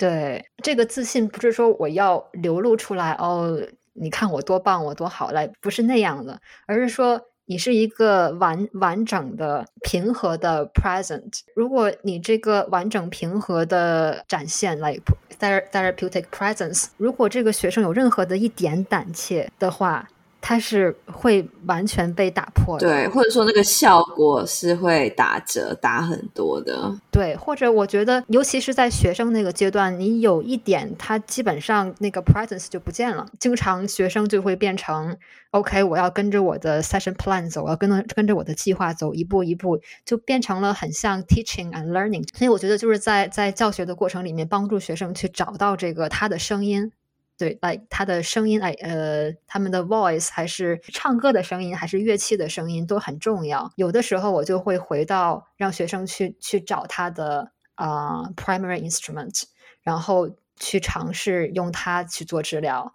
[0.00, 3.60] 对，这个自信不是说我要流露出来哦，
[3.92, 7.20] 你看我多棒，我多好来，不是那样的，而是说。
[7.46, 11.40] 你是一个完完整的、平和的 present。
[11.56, 15.02] 如果你这个完整平和的展现，like
[15.40, 20.08] therapeutic presence，如果这个学生有任何的一点胆怯的话，
[20.40, 35.16] 它是会完全被打破的，对，或者说那个效果是会打折，打很多的，对，或者我觉得，尤其是在学生那个阶段，你有一点，它基本上那个 presence 就不见了，经常学生就会变成
[35.50, 46.92] ，OK，我要跟着我的 session plan 走，我要跟着跟着我的计划走，一步一步就变成了很像 teaching and learning，所以我觉得就是在在教学的过程里面，帮助学生去找到这个他的声音。
[47.40, 53.72] 对，来他的声音，来呃，他们的 voice 还是唱歌的声音，还是乐器的声音都很重要。
[53.76, 59.44] 有的时候我就会回到让学生去去找他的啊、primary instrument，
[59.80, 62.92] 然后去尝试用它去做治疗。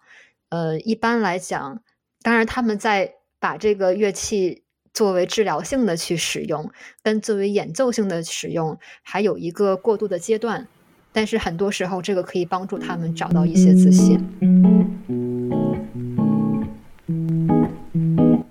[0.50, 1.82] 呃，一般来讲，
[2.22, 4.62] 当然他们在把这个乐器
[4.94, 6.70] 作为治疗性的去使用，
[7.02, 10.68] 跟作为演奏性的使用，还有一个过渡的阶段。
[11.16, 14.20] 但是很多时候，这个可以帮助他们找到一些自信。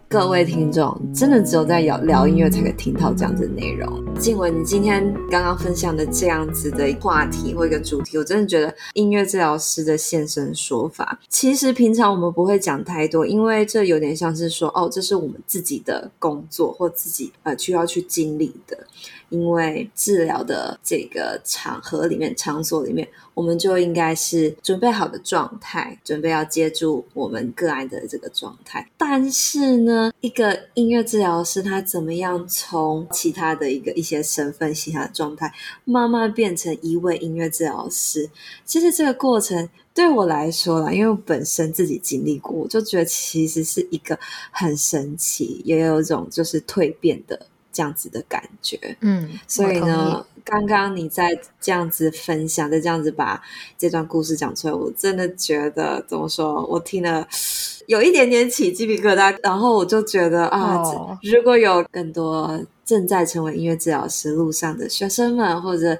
[0.09, 4.03] 各位听众，真的只有在聊聊音乐才可以听到这样子的内容。
[4.15, 18.87] 静文，你今天刚刚分享的这样子的话题或一个主题，我真的觉得音乐治疗师的现身说法，其实平常我们不会讲太多，因为这有点像是说，哦，这是我们自己的工作或自己呃需要去经历的。
[19.29, 28.89] 因为治疗的这个场合里面、场所里面，我们就应该是准备好的状态，准备要接住我们个案的这个状态。
[28.97, 38.29] 但是呢，一个音乐治疗师他怎么样从其他的一个一些身份、其他的状态，慢慢变成一位音乐治疗师？
[38.65, 44.17] 其实这个过程对我来说啦，因为我本身自己经历过，我就觉得其实是一个
[44.51, 47.47] 很神奇，也有一种就是蜕变的。
[47.75, 53.43] 这样子的感觉，嗯，所以呢，刚刚你在这样子分享，在这样子把
[53.77, 57.27] 这段故事讲出来，我真的觉得怎么说，我听了
[57.87, 65.99] 有一点点起鸡皮疙瘩，然后我就觉得啊，哦，如果有更多正在成为音乐治疗师路上的学生们，或者。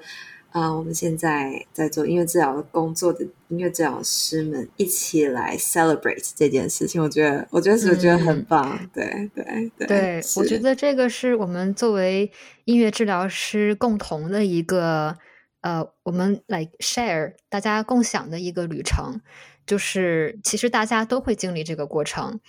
[0.56, 9.88] 啊，我们现在在做音乐治疗的工作的音乐治疗师们一起来 celebrate 这件事情，我觉得，我觉得是我觉得很棒，嗯、对对对。
[9.88, 12.32] 对，我觉得这个是我们作为
[12.63, 15.18] 音乐治疗师共同的一个
[15.60, 19.20] 呃，我们来 share 大家共享的一个旅程，
[19.68, 22.39] 就是其实大家都会经历这个过程。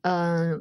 [0.00, 0.60] 嗯、呃，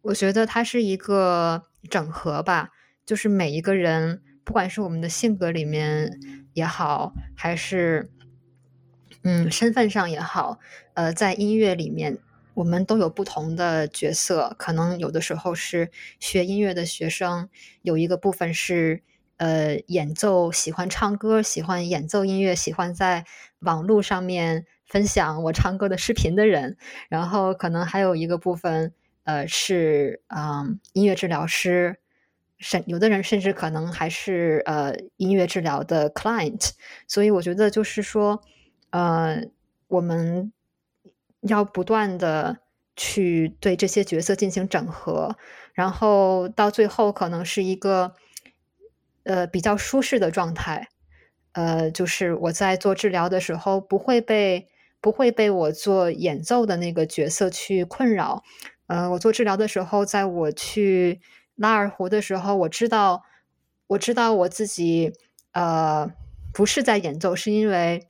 [0.00, 2.70] 我觉得它是一个整合吧，
[3.04, 6.20] 就是每一个人，不管是我们的性格里面
[6.52, 8.10] 也好，还是
[9.22, 10.58] 嗯身份上也好，
[10.94, 12.18] 呃，在音乐里面。
[12.54, 17.48] 我们都有不同的角色，可能有的时候是学音乐的学生，
[17.82, 19.02] 有一个部分是
[19.38, 23.24] 呃演奏，喜欢唱歌，喜欢演奏音乐，喜欢在
[23.58, 26.76] 网络上面分享我唱歌的视频的人，
[27.08, 28.92] 然后可能还有一个部分
[29.24, 31.98] 呃是嗯、音乐治疗师，
[32.58, 36.70] 甚有的人甚至可能还是呃音乐治疗的 client，
[37.06, 38.42] 所以我觉得就是说
[38.90, 39.42] 呃
[39.88, 40.52] 我们。
[41.46, 42.60] 要不断的
[42.96, 45.36] 去对这些角色进行整合，
[45.74, 48.14] 然后到最后可能是一个
[49.24, 50.88] 呃比较舒适的状态，
[51.52, 54.68] 呃，就是我在做治疗的时候不会被
[55.02, 58.42] 不会被我做演奏的那个角色去困扰，
[58.86, 61.20] 呃，我做治疗的时候，在我去
[61.56, 63.24] 拉二胡的时候，我知道
[63.88, 65.12] 我知道我自己
[65.52, 66.10] 呃
[66.52, 68.08] 不是在演奏，是因为。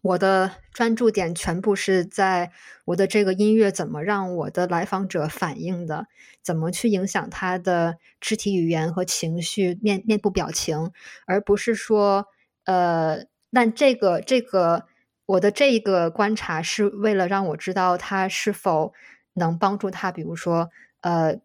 [0.00, 2.50] 我的专注点全部是在
[2.86, 6.06] 我的这个音乐怎么让我的来访者反应的，
[6.42, 10.90] 怎么去影响他的肢体语言和情绪、面面部表情，
[11.26, 12.26] 而不是说，
[12.64, 14.86] 呃，但这个这个
[15.26, 18.94] 我的这个观察是为了让我知道他是否
[19.34, 20.70] 能帮助他，比如说，
[21.02, 21.38] 呃，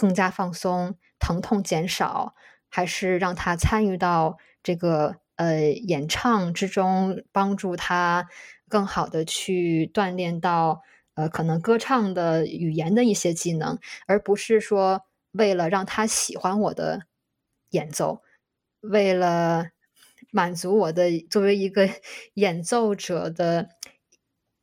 [0.00, 2.34] 更加放松，疼痛减少，
[2.70, 5.16] 还是让他参与到这个。
[5.40, 8.28] 呃，演唱之中帮助他
[8.68, 10.82] 更好的去锻炼到
[11.14, 17.06] 呃，可能歌唱的语言的一些技能，而不是说为了让他喜欢我的
[17.70, 18.20] 演奏，
[18.80, 19.70] 为了
[20.30, 21.88] 满足我的作为一个
[22.36, 23.70] 演奏者的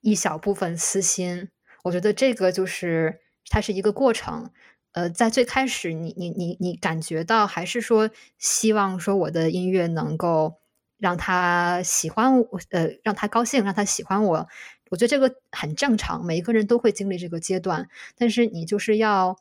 [0.01, 1.49] 一小部分私心。
[1.85, 4.51] 我觉得这个就是它是一个过程。
[4.93, 10.59] 呃，在最开始你，你你你感觉到还是说希望说我的音乐能够。
[10.99, 14.47] 让他喜欢我，呃，让他高兴，让他喜欢我。
[14.89, 17.87] 我觉得这个很正常，每一个人都会经历这个阶段。
[18.17, 19.37] 但是你就是要，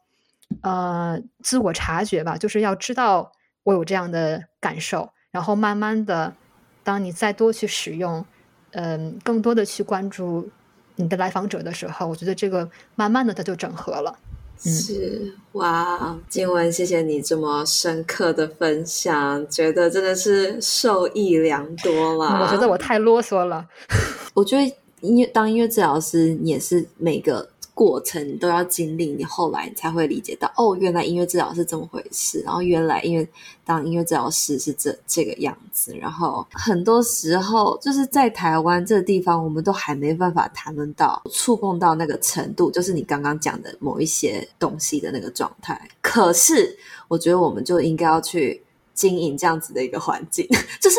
[0.61, 3.33] 呃，自我察觉吧，就是要知道
[3.63, 6.37] 我有这样的感受，然后慢慢的，
[6.85, 8.27] 当你再多去使用，
[8.73, 10.51] 嗯、更多的去关注
[10.97, 14.19] 你的来访者的时候，我觉得这个慢慢的它就整合了。
[14.59, 22.43] 是哇，静雯，谢谢你这么深刻的分享，觉得真的是受益良多了。
[22.43, 23.67] 我觉得我太啰嗦了。
[24.35, 27.49] 我觉得音乐当音乐治疗师，也是每个。
[27.77, 33.29] 过程都要经历，你后来才会理解到，哦，原来音乐治疗是这么回事，然后原来因为
[33.67, 45.79] 当音乐治疗师是这这个样子，然后很多时候就是在台湾这个地方，我们都还没办法谈论到触碰到那个程度，就是你刚刚讲的某一些东西的那个状态。
[46.01, 48.63] 可是我觉得我们就应该要去
[48.95, 50.49] 经营这样子的一个环境，
[50.81, 50.99] 就是。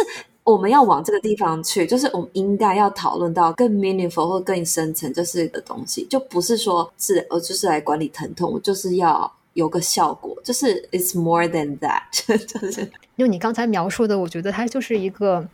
[0.49, 12.03] 我们要往这个地方去，就是我们应该要讨论到更 meaningful 或更深层就是的东西，就不是说是呃，就是来管理疼痛，就是要有个效果，就是 it's more than that，
[12.47, 15.45] 就是用你刚才描述的，我觉得它就是一个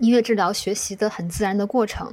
[0.00, 2.10] 音乐治疗学习的很自然的过程。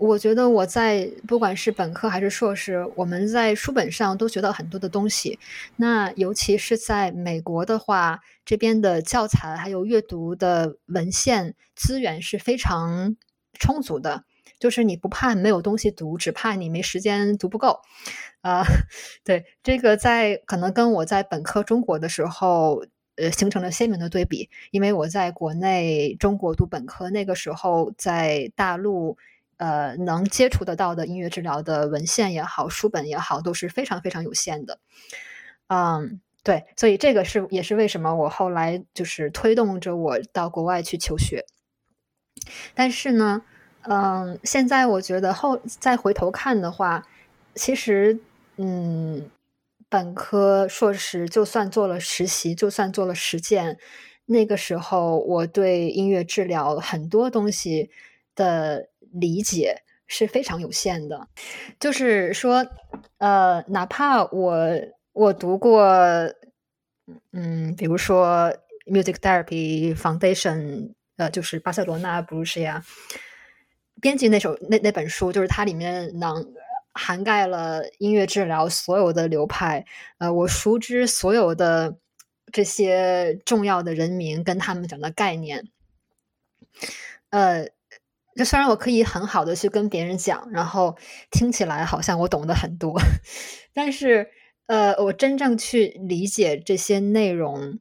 [0.00, 5.38] 我觉得我在不管是本科还是硕士，我们在书本上都学到很多的东西。
[5.76, 13.14] 那尤其是在美国的话，这边的教材还有阅读的文献资源是非常
[13.52, 14.24] 充足的。
[14.58, 17.80] 就是你不怕没有东西读，只怕你没时间读不够。
[18.40, 18.64] 啊、
[19.22, 22.82] 对，这个在可能跟我在本科中国的时候，
[23.16, 24.48] 呃，形成了鲜明的对比。
[24.70, 29.18] 因为我在国内中国读本科，那个时候在大陆。
[29.60, 34.78] 呃，能接触得到的音乐治疗的文献也好，书本也好，都是非常非常有限的。
[35.66, 41.44] 嗯，对，所以这个是也是为什么我后来就是推动着我到国外去求学。
[42.74, 43.42] 但是呢，
[43.82, 47.06] 嗯，现在我觉得后再回头看的话，
[47.54, 48.18] 其实，
[48.56, 49.28] 嗯，
[49.90, 53.76] 本科、硕士就算做了实习，就算做了实践，
[54.24, 57.90] 那个时候我对音乐治疗很多东西
[58.34, 58.88] 的。
[59.12, 61.28] 理解是非常有限的，
[61.78, 62.66] 就是说，
[63.18, 64.70] 呃，哪怕我
[65.12, 65.82] 我读过，
[67.32, 68.52] 嗯，比如说
[68.86, 72.84] Music Therapy Foundation，呃，就是巴塞罗那布鲁西亚
[74.00, 76.54] 编辑那首那那本书，就是它里面能
[76.92, 79.84] 涵盖了音乐治疗所有的流派，
[80.18, 81.98] 呃，我熟知所有的
[82.52, 85.68] 这些重要的人名跟他们讲的概念。
[87.30, 87.68] 呃，
[88.36, 90.96] 就虽然我可以很好的去跟别人讲，然后
[91.30, 93.00] 听起来好像我懂得很多，
[93.74, 94.28] 但是
[94.66, 97.78] 呃，我真正去理解这些内容，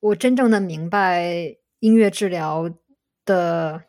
[0.00, 2.70] 我真正的明白音乐治疗
[3.24, 3.82] 的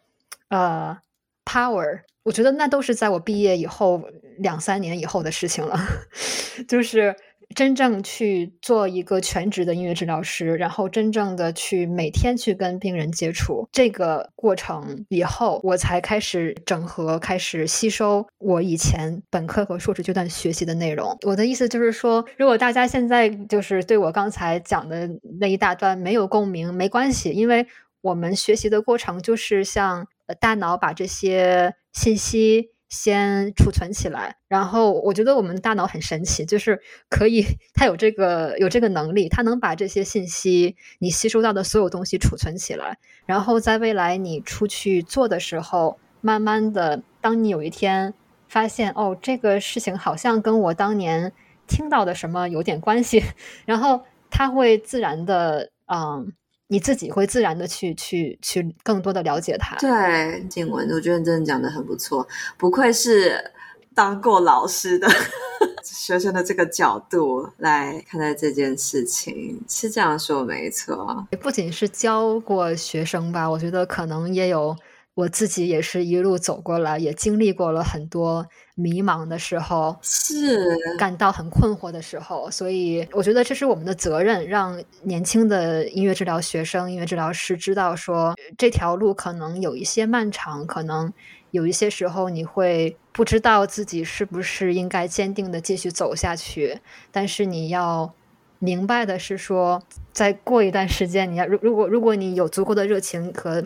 [0.50, 0.98] 呃
[1.46, 4.04] power，我觉得那都是在我毕业以后
[4.38, 5.80] 两三年以后的事情了，
[6.68, 7.16] 就是。
[7.56, 21.18] 真正去做一个全职的音乐治疗师，然后真正的去每天去跟病人接触，这个过程以后，我才开始整合，开始吸收我以前本科和硕士阶段学习的内容。
[21.22, 27.66] 我的意思就是说，如果大家现在就是对我刚才讲的那一大段没有共鸣，没关系，因为
[28.02, 30.08] 我们学习的过程就是像
[30.40, 32.73] 大脑把这些信息。
[32.94, 36.80] 先储存起来，然后我觉得我们大脑很神奇，就是
[37.10, 48.14] 可以，它有这个有这个能力，它能把这些信息你吸收到的所有东西储存起来，然后在未来你出去做的时候，慢慢的，当你有一天
[48.48, 51.34] 发现哦，这个事情好像跟我当年
[51.66, 53.24] 听到的什么有点关系，
[53.66, 56.32] 然后它会自然的，嗯。
[56.74, 59.76] 你自己会自然的去去去更多的了解他。
[59.76, 63.52] 对，静文，我觉得你真的讲的很不错，不愧是
[63.94, 65.08] 当过老师的
[65.86, 71.28] 学生的这个角度来看待这件事情，是这样说没错。
[71.40, 74.76] 不仅是教过学生吧，我觉得可能也有。
[75.16, 91.14] 我自己也是一路走过来，也经历过了很多迷茫的时候，是感到很困惑的时候，所以我觉得这是我们的责任，让年轻的音乐治疗学生、音乐治疗师知道说，这条路可能有一些漫长，可能
[91.52, 96.80] 有一些时候你会不知道自己是不是应该坚定的继续走下去，
[97.12, 98.12] 但是你要
[98.58, 103.64] 明白的是说，再过一段时间，你要如如果如果你有足够的热情和。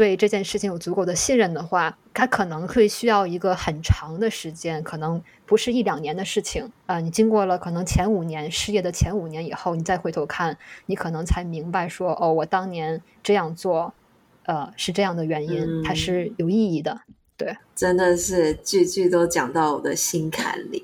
[0.00, 7.00] 对这件事情有足够的信任的话，他可能会需要一个很长的时间，可能不是一两年的事情啊、呃。
[7.02, 13.92] 你经过了可能前五年事业的前五年以后，你再回头看，你可能才明白说，哦，我当年这样做，
[14.46, 16.92] 呃，是这样的原因，它是有意义的。
[17.06, 20.82] 嗯、对，真的是句句都讲到我的心坎里。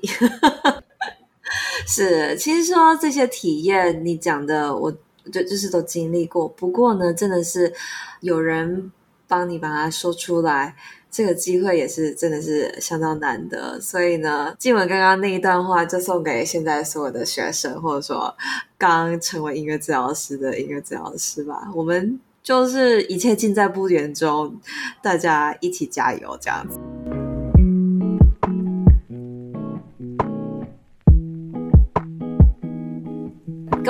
[1.89, 4.91] 是，其实说这些体验，你讲的，我
[5.33, 6.47] 就就是都经历过。
[6.47, 7.73] 不过呢，真的是
[8.21, 8.91] 有人。
[9.27, 10.75] 帮你把它说出来，
[11.11, 13.79] 这个机会也是真的是相当难得。
[13.81, 18.35] 所以呢，静文刚刚那一段话就送给现在所有的学生，或者说
[18.77, 21.69] 刚成为音乐治疗师的音乐治疗师吧。
[21.75, 24.55] 我们就是一切尽在不言中，
[25.01, 26.79] 大家一起加油，这样子。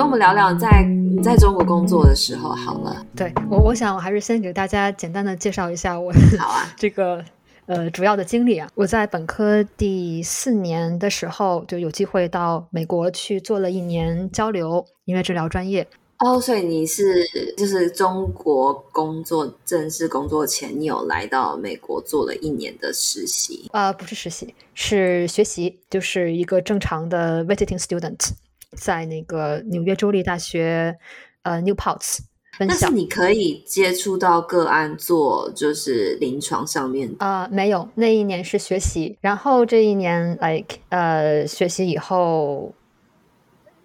[0.08, 0.82] 我们聊聊在。
[0.84, 3.04] 你在中国工作的时候，好了。
[3.14, 7.22] 对我，我想我还是先给大家简单的介绍一下我好啊 这个
[7.66, 8.66] 呃主要的经历啊。
[8.74, 15.86] 我在本科第四年的时候就有机会到美国去做了一年交流音乐治疗专业。
[16.20, 17.22] 哦，所以你是
[17.58, 23.68] 就是中国工作正式工作前，你有来到美国做了一年的实习？
[23.72, 28.30] 啊、呃，不是实习，是学习，就是一个正常的 visiting student。
[28.76, 30.98] 在那个纽约州立大学，
[31.42, 32.18] 呃 Newports
[32.58, 32.78] 分享。
[32.78, 42.74] 但是你可以接触到个案做，就是临床上面啊、呃，没有，那一年是学习，然后这一年，like 呃，学习以后，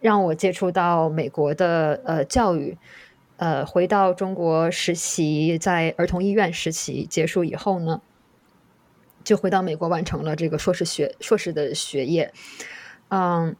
[0.01, 2.77] 让我接触到美国的呃教育，
[3.38, 8.01] 呃，回到中国实习，在儿童医院实习结束以后呢，
[9.23, 12.34] 就回到美国完成了这个硕士学硕士的学业，
[13.07, 13.55] 嗯。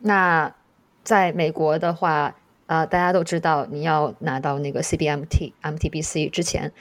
[0.00, 0.54] 那
[1.02, 2.36] 在美国的话，
[2.66, 6.72] 呃，大家都知道，你要拿到那个 CBMT、MTBC 之前，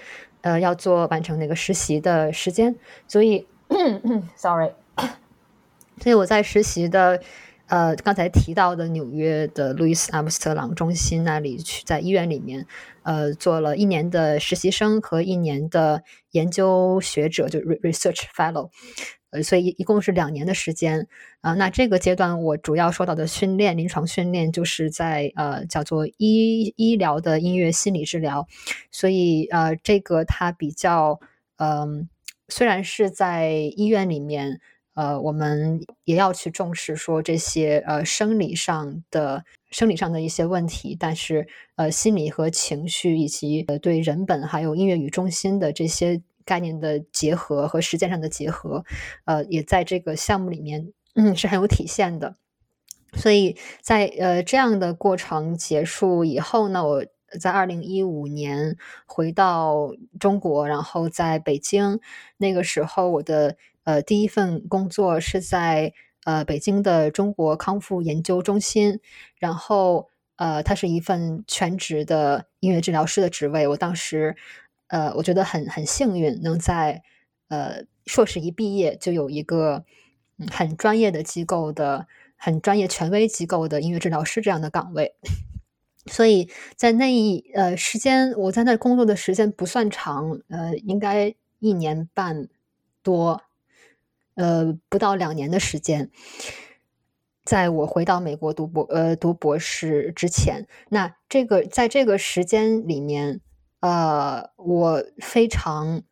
[0.41, 2.75] 呃，要做完成那个实习的时间。
[3.07, 3.47] 所以，
[4.35, 4.71] sorry，
[6.01, 7.21] 所以我在实习的，
[7.67, 12.67] 呃，刚才提到的纽约的路易斯阿姆斯特朗中心那里去，在医院里面，
[13.03, 18.69] 呃，做了一年的实习生和一年的研究学者，就 research fellow。
[19.29, 21.05] 呃，所以一共是两年的时间
[21.41, 21.55] 啊，呃。
[21.55, 28.47] 那这个阶段我主要受到的训练，临床训练就是在呃叫做医医疗的音乐心理治疗。
[28.89, 31.19] 所以呃，这个它比较
[31.57, 32.07] 嗯，
[32.47, 34.61] 虽然是在医院里面，
[34.93, 46.21] 呃，我们也要去重视说这些呃生理上的生理上的一些问题，但是呃心理和情绪以及呃对人本还有音乐与中心的这些。
[46.47, 48.85] 概念的结合和实践上的结合，
[49.25, 52.37] 呃，也在这个项目里面，嗯，是很有体现的。
[53.13, 57.05] 所以在呃这样的过程结束以后呢，我
[57.39, 61.99] 在二零一五年回到中国，然后在北京。
[62.37, 65.93] 那个时候，我的呃第一份工作是在
[66.25, 68.99] 呃北京的中国康复研究中心，
[69.39, 73.67] 然后呃，它是一份全职的音乐治疗师的职位。
[73.67, 74.35] 我当时
[74.87, 77.03] 呃，我觉得很很幸运，能在
[77.49, 79.85] 呃硕士一毕业就有一个
[80.51, 82.07] 很专业的机构的。
[82.39, 85.15] 很专业、权威机构的音乐治疗师这样的岗位，
[86.05, 92.47] 所以在那一呃时间，我在那工作的时间不算长，呃，应该一年半
[93.01, 93.41] 多，
[94.35, 96.11] 呃，不到两年的时间。
[97.43, 103.41] 在我回到美国读博呃读博士之前，那这个在这个时间里面，
[103.79, 106.03] 呃，我非常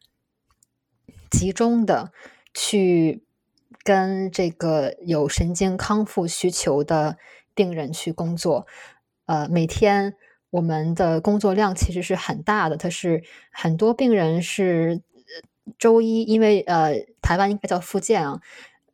[1.30, 2.11] 集中的
[2.53, 3.24] 去。
[3.84, 7.18] 跟这个有神经康复需求的
[7.53, 8.66] 病人去工作，
[9.28, 10.16] 呃，每天
[10.49, 12.78] 我们的工作量其实是很大的。
[12.78, 15.03] 它是很多病人是
[15.78, 18.41] 周一，因为呃，台湾应该叫复健啊，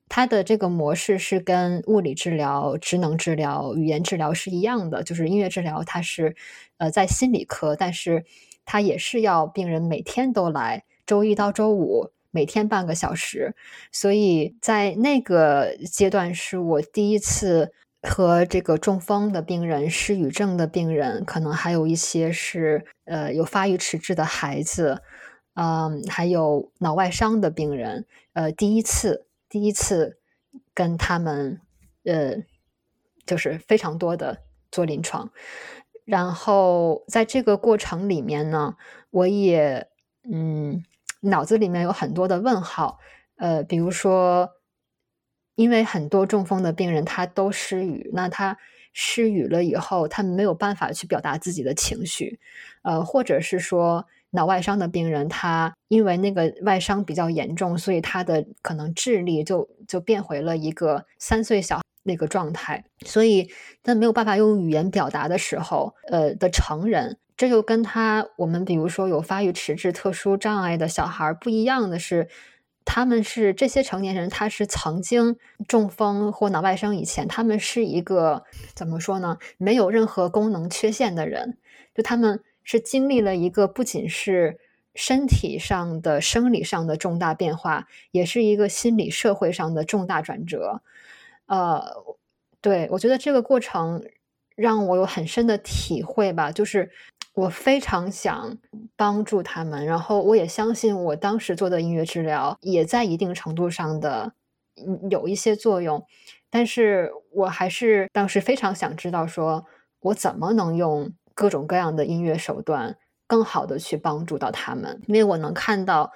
[0.09, 6.35] 它的这个模式是跟物理治疗、职能治疗、语言治疗是一样的，就是音乐治疗，它是
[6.75, 8.25] 呃在心理科，但是
[8.65, 12.11] 他也是要病人每天都来，周一到周五。
[12.33, 13.53] 每天半个小时，
[13.91, 25.01] 所以在那个阶段是我第一次和这个中风的病人、失语症的病人，可能还有一些是呃有发育迟滞的孩子，
[25.55, 30.17] 嗯，还有脑外伤的病人，呃，第一次第一次
[30.73, 31.59] 跟他们
[32.05, 32.37] 呃
[33.25, 35.29] 就是非常多的做临床，
[36.11, 38.75] 然后在这个过程里面呢，
[39.09, 39.87] 我也
[40.31, 40.83] 嗯。
[41.23, 42.97] 脑子里面有很多的问号，
[43.35, 44.49] 呃，比如说，
[45.53, 48.57] 因为很多中风的病人他都失语，那他
[48.91, 52.39] 失语了以后，他没有办法去表达自己的情绪，
[52.81, 63.49] 呃，或者是说脑外伤的病人，他因为那个外伤比较严重，所以他的可能智力就就变回了一个三岁小那个状态，所以
[63.83, 67.17] 他没有办法用语言表达的时候，呃的成人。
[67.37, 72.29] 这就跟他我们比如说有发育迟滞、特殊障碍的小孩不一样的是，
[72.85, 75.37] 他们是这些成年人，他是曾经
[75.67, 78.43] 中风或脑外伤以前，他们是一个
[78.75, 79.39] 怎么说呢？
[79.57, 81.57] 没有任何功能缺陷的人，
[81.95, 84.59] 就他们是经历了一个不仅是
[84.93, 90.83] 身体上的、生理上的重大变化，也是一个心理社会上的重大转折。
[91.51, 91.83] 呃，
[92.61, 94.01] 对，我觉得这个过程
[94.55, 96.89] 让我有很深的体会吧，就是。
[97.33, 98.57] 我非常想
[98.97, 104.33] 帮助他们，然后我也相信我当时做的音乐治疗也在一定程度上的
[105.09, 106.05] 有一些作用，
[106.49, 109.65] 但是我还是当时非常想知道，说
[110.01, 112.97] 我怎么能用各种各样的音乐手段
[113.27, 116.11] 更好的去帮助到他们，因为我能看到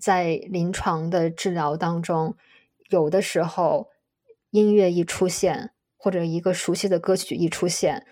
[0.00, 2.36] 在临床的治疗当中，
[2.90, 3.90] 有的时候
[4.54, 8.06] 音乐一出现，或者一个熟悉的歌曲一出现。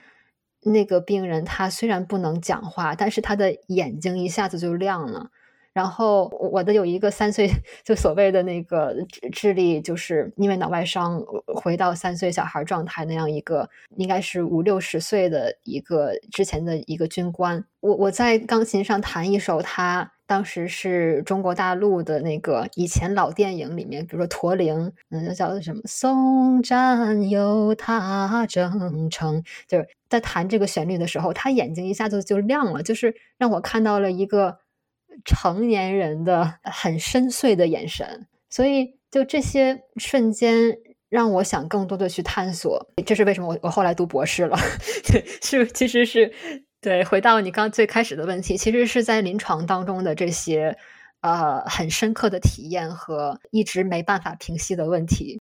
[0.64, 5.30] 那个病人他虽然不能讲话，但是他的眼睛一下子就亮了。
[5.72, 7.48] 然后我的有一个三岁，
[7.86, 8.92] 就所谓的那个
[9.30, 17.64] 智力，就是因为脑外伤回到三岁小孩状态那样一个，应该是五六十岁的一个之前的一个军官。
[17.78, 20.11] 我我在钢琴上弹一首他。
[20.26, 34.58] 当时是中国大陆的那个以前老电影里面，比如说驼铃，嗯，叫什么“松战有他征程”，就是在弹这个旋律的时候，他眼睛一下子就亮了，就是让我看到了一个
[35.24, 38.26] 成年人的很深邃的眼神。
[38.48, 40.78] 所以，就这些瞬间，
[41.10, 42.90] 让我想更多的去探索。
[43.04, 44.56] 这是为什么我我后来读博士了，
[45.42, 46.32] 是其实是。
[46.82, 50.76] 对，回到你刚最开始的问题，其实是在临床当中的这些，
[51.20, 55.40] 呃，很深刻的体验和一直没办法平息的问题。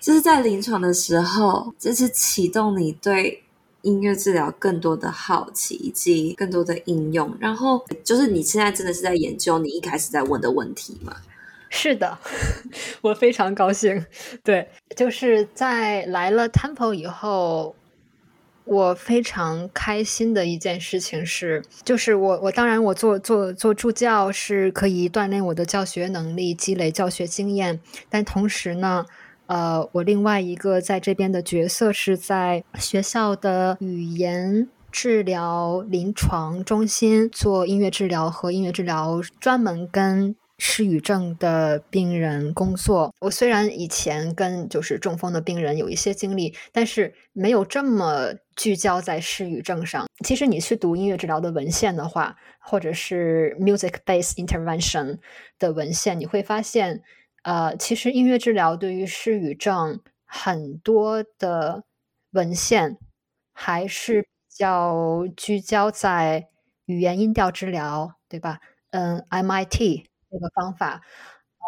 [0.00, 3.42] 就是在临床的时候，这是启动你对
[3.82, 7.36] 音乐治疗更多的好奇以及更多的应用。
[7.38, 11.14] 然后，就是你现在真的是在研究你一开始在问的问题吗？
[11.68, 12.18] 是的，
[13.02, 14.02] 我非常高兴。
[14.42, 14.66] 对，
[14.96, 17.76] 就是在来了 Temple 以后。
[18.64, 29.04] 我非常开心的一件事情是，就是我我当然我做做做助教是可以锻炼我的教学能力，积累教学经验，但同时呢，
[29.46, 40.36] 呃，我另外一个在这边的角色是在学校的语言治疗临床中心做音乐治疗和音乐治疗，专门跟。
[40.62, 50.06] 失语症的病人工作，我虽然以前跟就是中风的病人有一些经历，但是没有这么聚焦在失语症上。
[50.22, 55.18] 其实你去读音乐治疗的文献的话，或者是 music-based intervention
[55.58, 57.02] 的文献，你会发现，
[57.42, 61.84] 呃，其实音乐治疗对于失语症很多的
[62.32, 62.98] 文献
[63.54, 66.48] 还是比较聚焦在
[66.84, 68.60] 语言音调治疗，对吧？
[68.90, 71.00] 嗯，MIT 这个方法。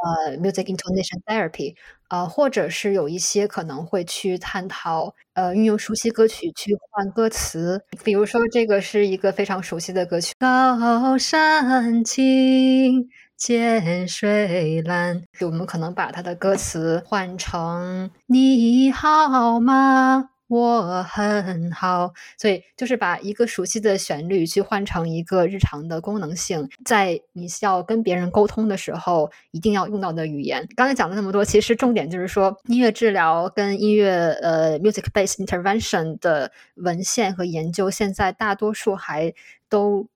[0.04, 1.76] 呃，music intonation therapy，
[2.12, 13.08] 啊，或者是有一些可能会去探讨，呃，运用熟悉歌曲去换歌词，比如说这个是一个非常熟悉的歌曲，高山青，
[13.38, 20.28] 涧水蓝，我们可能把它的歌词换成你好吗？
[20.60, 30.68] 我很好，所以就是把一个熟悉的旋律去换成一个日常的功能性，在你需要跟别人沟通的时候一定要用到的语言。
[30.76, 34.10] 刚才讲了那么多，其实重点就是说，音乐治疗跟音乐
[34.42, 39.32] 呃 music-based intervention 的文献和研究，现在大多数还
[39.70, 40.06] 都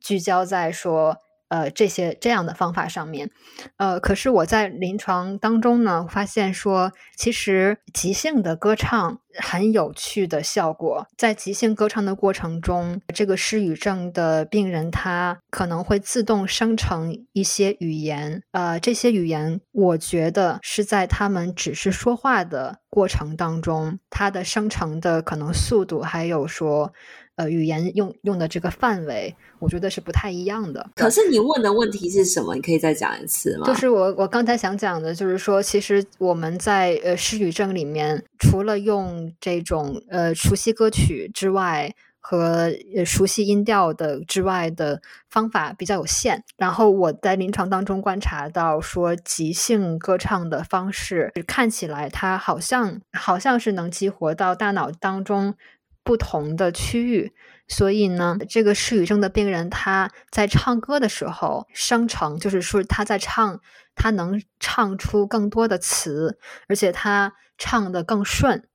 [0.00, 1.18] 聚焦在说。
[1.48, 3.30] 呃，这些这样的方法上面，
[3.76, 11.06] 呃，可是我在临床当中呢，发现说，其实即兴的歌唱很有趣的效果。
[11.16, 26.92] 在即兴歌唱的过程中，这个失语症的病人他可能会自动生成一些语言，呃，这些语言我觉得是在他们只是说话的过程当中，它的生成的可能速度，还有说。
[27.36, 30.88] 呃，语言用用的这个范围，我觉得是不太一样的。
[30.94, 32.54] 可是你问的问题是什么？
[32.54, 33.66] 你可以再讲一次吗？
[33.66, 46.44] 就是我我刚才想讲的，就是说，其实我们在呃失语症里面，除了用这种呃熟悉歌曲之外，和呃熟悉音调的之外的方法比较有限。
[46.56, 55.56] 然后我在临床当中观察到，说即兴歌唱的方式看起来，它好像好像是能激活到大脑当中。
[56.04, 57.32] 不同的区域，
[57.66, 63.60] 所以呢，这个失语症的病人他在唱歌的时候生成，就是说他在唱，
[63.94, 66.38] 他能唱出更多的词，
[66.68, 68.68] 而且他唱得更顺。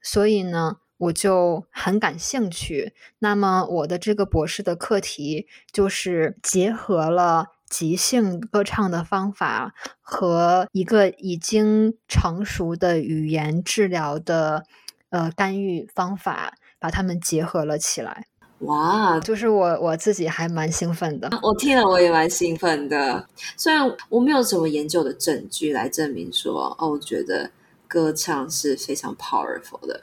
[0.00, 2.94] 所以呢，我就很感兴趣。
[3.18, 14.64] 那么我的这个博士的课题就是结合了即兴歌唱的方法和一个已经成熟的语言治疗的
[15.10, 16.54] 呃干预方法。
[16.82, 18.26] 把它们结合了起来，
[18.58, 19.20] 哇！
[19.20, 21.30] 就是我我自己还蛮兴奋的。
[21.40, 23.24] 我听了我也蛮兴奋的。
[23.56, 27.52] 虽然我没有什么研究的证据来证明说，哦，我觉得
[27.86, 30.02] 歌唱是非常 powerful 的。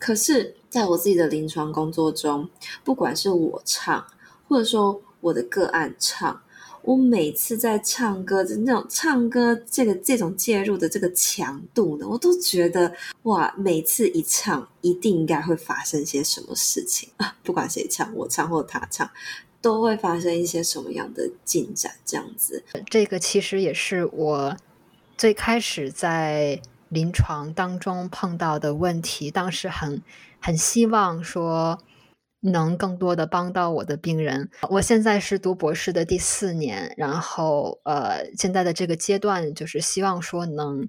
[0.00, 2.50] 可是，在我自己的临床工作中，
[2.82, 4.04] 不管是我唱，
[4.48, 6.42] 或者说我的个案唱。
[6.86, 12.92] 我每次在唱歌就那种唱歌，这个这种介入的这个强度呢，我都觉得
[13.24, 17.36] 哇，每次一唱，一定应该会发生些什么事情啊！
[17.42, 19.10] 不管谁唱，我唱或他唱，
[19.60, 21.92] 都会发生一些什么样的进展？
[22.04, 24.56] 这样子，这个其实也是我
[25.18, 30.00] 最开始在临床当中碰到的问题，当时很
[30.38, 31.80] 很希望说。
[32.50, 34.48] 能更多的帮到我的病人。
[34.70, 40.88] 我现在是读博士的第四年，然后呃，现在的这个阶段就是希望说能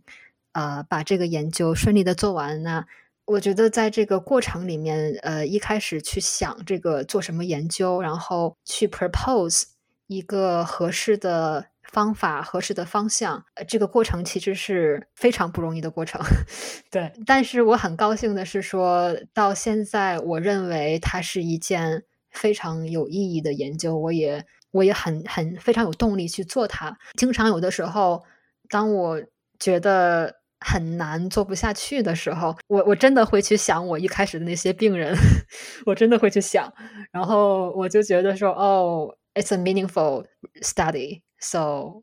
[0.53, 2.63] 呃把这个研究顺利的做完。
[2.63, 2.85] 那
[3.25, 9.63] 我觉得在这个过程里面，呃，一开始去想这个做什么研究，然后去 propose
[10.07, 11.65] 一个合适的。
[11.91, 16.21] 方法合适的方向，呃，这个过程其实是非常不容易的过程，
[16.91, 17.11] 对。
[17.25, 26.97] 但是我很高兴的是说，说到现在，我认为它是一件非常有意义的研究，我也我也很很非常有动力去做它。
[27.17, 28.23] 经常有的时候，
[28.69, 29.21] 当我
[29.59, 35.15] 觉得很难做不下去的时候，我我真的会去想我一开始的那些病人，
[35.87, 36.71] 我真的会去想，
[37.11, 40.25] 然后我就觉得说，哦，it's a meaningful
[40.61, 41.21] study。
[41.39, 42.01] So，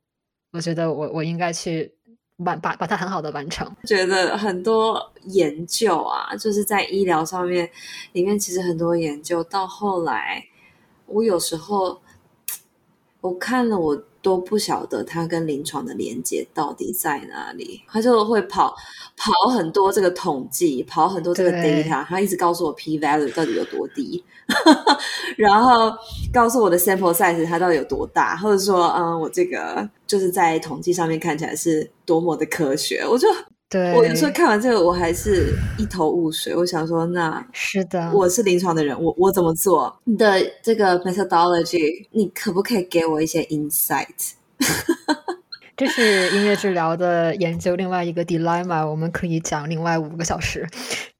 [0.53, 1.95] 我觉得我我应该去
[2.37, 3.70] 完把把它很好的完成。
[3.85, 7.70] 觉得很多研究啊，就是在医疗上面，
[8.12, 10.45] 里面其实很多研究到后来，
[11.07, 12.01] 我有时候
[13.25, 14.03] 我看了我。
[14.25, 18.75] 都不晓得它跟临床的连接到底在哪里，他就会跑
[19.18, 24.25] 跑很多这个统计，跑很多这个 data，他一直告诉我 p value 到底有多低，
[25.37, 25.93] 然后
[26.33, 33.29] 告诉我的 sample size 它到底有多大，或者说，嗯，我这个就是在统计上面看起来是多么的科学，我就。
[33.75, 36.55] 对，我有时候看完这个，我还是一头雾水。
[36.55, 39.93] 我想说，那是的，我是临床的人，我我怎么做？
[40.05, 44.35] 你的这个 methodology，你可不可以给我一些 insight？
[45.77, 50.64] 这是音乐治疗的研究另外一个 dilemma，我们可以讲另外五个小时。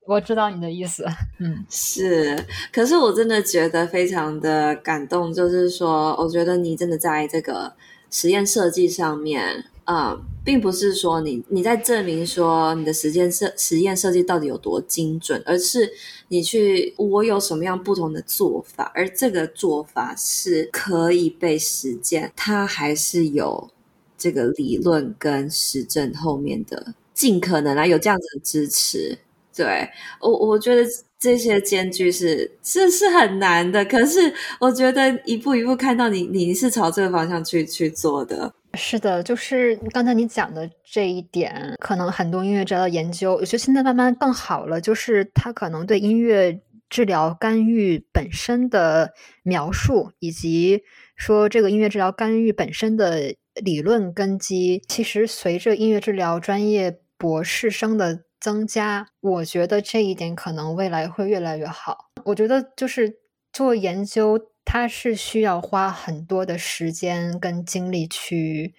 [0.07, 1.05] 我知道你的意思，
[1.41, 2.39] 嗯，是。
[2.73, 7.73] 可是我真的觉得非常的感动，就是说，我觉得你真的在这个
[8.13, 15.93] 实验设计上面，嗯，并不是说你你在证明说你的实验设实验设计到底有多精准，而是
[16.29, 23.69] 你去我有什么样不同的做法，而这个做法是可以被实践，它还是有
[24.17, 29.19] 这个理论跟实证后面的，尽可能啊有这样子的支持。
[29.55, 29.89] 对，
[30.21, 30.83] 我我觉得
[31.19, 38.53] 这些间距是是是很难的，可是我觉得一步一步看到你你是朝这个方向去去做的。
[38.75, 49.13] 是的，就是刚才你讲的这一点，可能很多音乐治疗的研究，我觉得现在慢慢更好了，就是它可能对音乐治疗干预本身的
[49.43, 50.83] 描述，以及
[51.17, 62.11] 说这个音乐治疗干预本身的理论根基，其实随着音乐治疗专业博士生的增加，我觉得这一点可能未来会越来越好。
[62.25, 63.17] 我觉得就是
[63.53, 68.75] 做研究，它是需要花很多的时间跟精力去，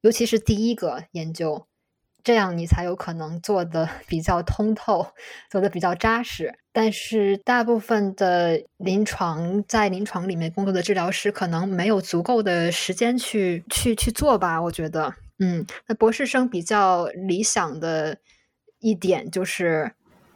[0.00, 1.66] 尤其是第一个研究，
[2.24, 5.12] 这样你才有可能做得 比较通透，
[5.50, 6.58] 做得比较扎实。
[6.72, 14.60] 但是大部分的临床在临床里面工作的治疗师，可能没有足够的时间去去去做吧。
[14.62, 18.18] 我觉得，嗯，那博士生比较理想的。
[18.84, 19.92] 一点就是，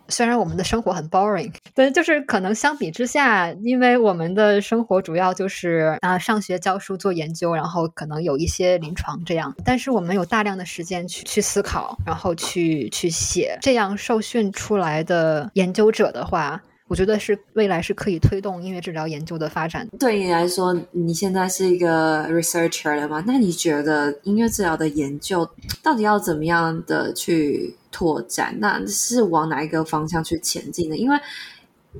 [0.09, 16.63] 虽然我们的生活很 boring，但就是可能相比之下，因为我们的生活主要就是啊上学教书做研究，然后可能有一些临床这样，但是我们有大量的时间去去思考，然后去去写，这样受训出来的研究者的话。
[16.89, 19.89] 我觉得是未来是可以推动音乐治疗研究的发展。
[19.99, 23.25] 对你来说，你现在是一个 researcher 了吗？
[23.27, 25.49] 那你觉得音乐治疗的研究
[25.83, 28.57] 到底要怎么样的去拓展？
[28.61, 30.97] 那是往哪一个方向去前进的？
[30.97, 31.19] 因为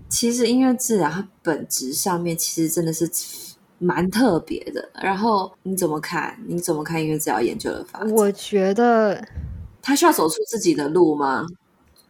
[0.09, 3.11] 其实音乐治疗它本质上面其实真的是
[3.79, 4.89] 蛮特别的。
[5.03, 6.39] 然后你怎么看？
[6.47, 8.11] 你怎么看音乐治疗研究的发展？
[8.13, 9.21] 我觉得
[9.83, 11.45] 他需要走出自己的路吗？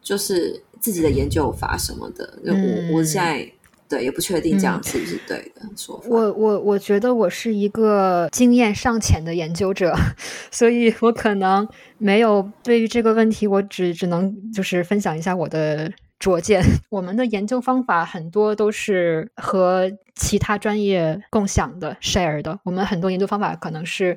[0.03, 0.63] 就是。
[0.81, 3.51] 自己的研究法什么的，嗯、我我现在
[3.89, 6.07] 对也不确定这样是不是对的说法。
[6.07, 9.95] 嗯、我我我觉得我是一个经验尚浅的研究者，
[10.51, 11.67] 所以我可能
[11.99, 16.63] 没有对于这个问题，我只只能就是分享一下我的拙见。
[16.91, 24.17] 我们的研究方法很多都是和其他专业共享的 share 的，我们很多研究方法可能是。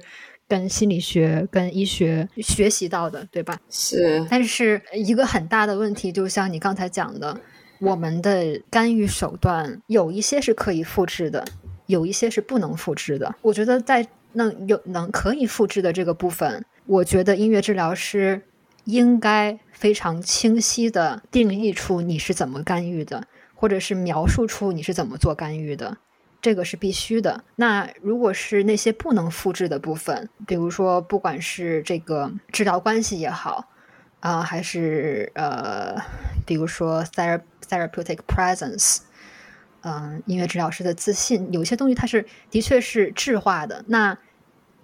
[0.49, 3.57] 跟心理学、跟医学学习到的，对吧？
[3.69, 4.25] 是。
[4.29, 7.39] 但是一个很大的问题，就像你刚才讲的，
[7.79, 11.45] 我们的干预手段有一些是可以复制的，
[11.85, 13.35] 有一些是不能复制的。
[13.43, 18.41] 我觉得在能有能可以复制的这个部分，我觉得音乐治疗师
[18.85, 23.23] 应该非常清晰的定义出你是怎么干预的，
[23.53, 25.97] 或者是描述出你是怎么做干预的。
[26.41, 27.43] 这个是必须的。
[27.55, 33.69] 那如果是那些不能复制的部分，比如说，不管是这个治疗关系也好，
[34.21, 35.97] 啊、还是呃，
[36.45, 38.99] 比如说 ther therapeutic presence，
[39.81, 44.17] 嗯、音乐治疗师的自信，有些东西它是的确是质化的，那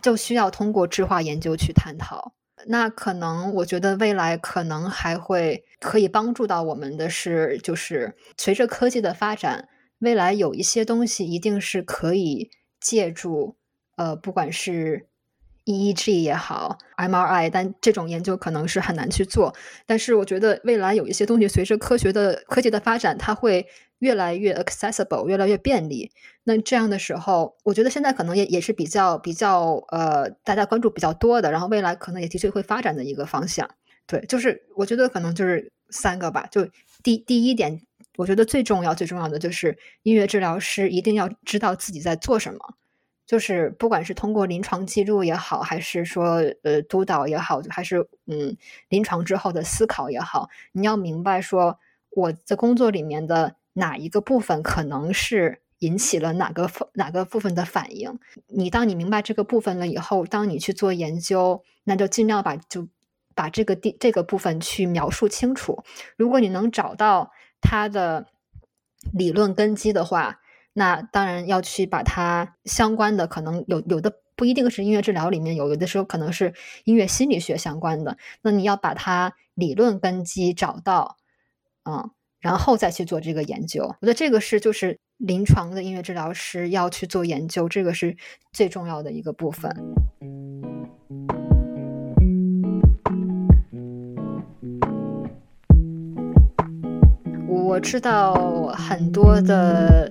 [0.02, 2.34] 就需要通过质化研究去探讨。
[2.68, 9.70] 那可能我觉得未来可能还会可以帮助到我们的是，就是随着科技的发展。
[10.06, 13.56] 未来有一些东西一定是可以借助，
[13.96, 15.08] 呃，不管是
[15.66, 19.56] EEG 也好，MRI，但这种研究可能是很难去做。
[19.88, 23.66] 但是我觉得未来有一些东西，随着科学的科技的发展，它会
[23.98, 26.12] 越来越 accessible，越来越便利。
[26.44, 33.68] 那这样的时候，我觉得现在可能也也是比较比较呃大家关注比较多的，然后未来可能也的确会发展的一个方向。
[34.06, 36.48] 对，就是我觉得可能就是三个吧。
[36.52, 36.68] 就
[37.02, 37.82] 第第一点。
[38.18, 42.76] 我觉得最重要、最重要的就是音乐治疗师一定要知道自己在做什么，
[43.26, 48.56] 就是不管是通过临床记录也好，还是说呃督导也好，还是嗯
[48.90, 51.80] 临床之后的思考也好，你要明白说
[52.12, 58.20] 我的工作里面的哪一个部分可能是引起了哪个哪个部分的反应。
[58.48, 62.88] 你当你明白这个部分了以后，当你去做研究，那就尽量把就
[63.34, 65.84] 把这个地这个部分去描述清楚。
[66.16, 67.32] 如果你能找到。
[67.68, 68.28] 它的
[69.12, 70.40] 理论根基的话，
[70.74, 76.54] 那当然要去把它相关的，可能有有的不一定是音乐治疗里面有，有的时候可能是
[76.84, 78.18] 音乐心理学相关的。
[78.44, 81.18] 那你要把它理论根基找到，
[81.90, 83.84] 嗯，然后再去做这个研究。
[83.84, 88.16] 我觉得这个是就是临床的音乐治疗师要去做研究，这个是
[88.52, 89.76] 最重要的一个部分。
[97.66, 100.08] 我知道很多的，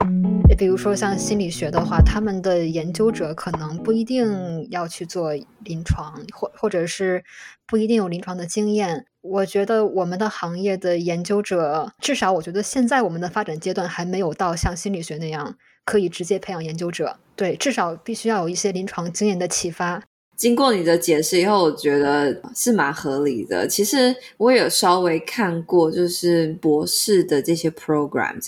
[0.59, 5.33] 比如说像心理学的话，他们的研究者可能不一定要去做
[5.63, 7.23] 临床，或或者是
[7.65, 9.07] 不一定有临床的经验。
[9.21, 17.17] 我觉得我们的行业的研究者，至少我觉得现在我们的发展阶段还没有到像心理学那样可以直接培养研究者。
[17.37, 20.03] 对，至少必须要有一些临床经验的启发。
[20.37, 23.67] 经过你的解释以后，我觉得是蛮合理的。
[23.69, 28.47] 其实我也有稍微看过，就是博士的这些 programs，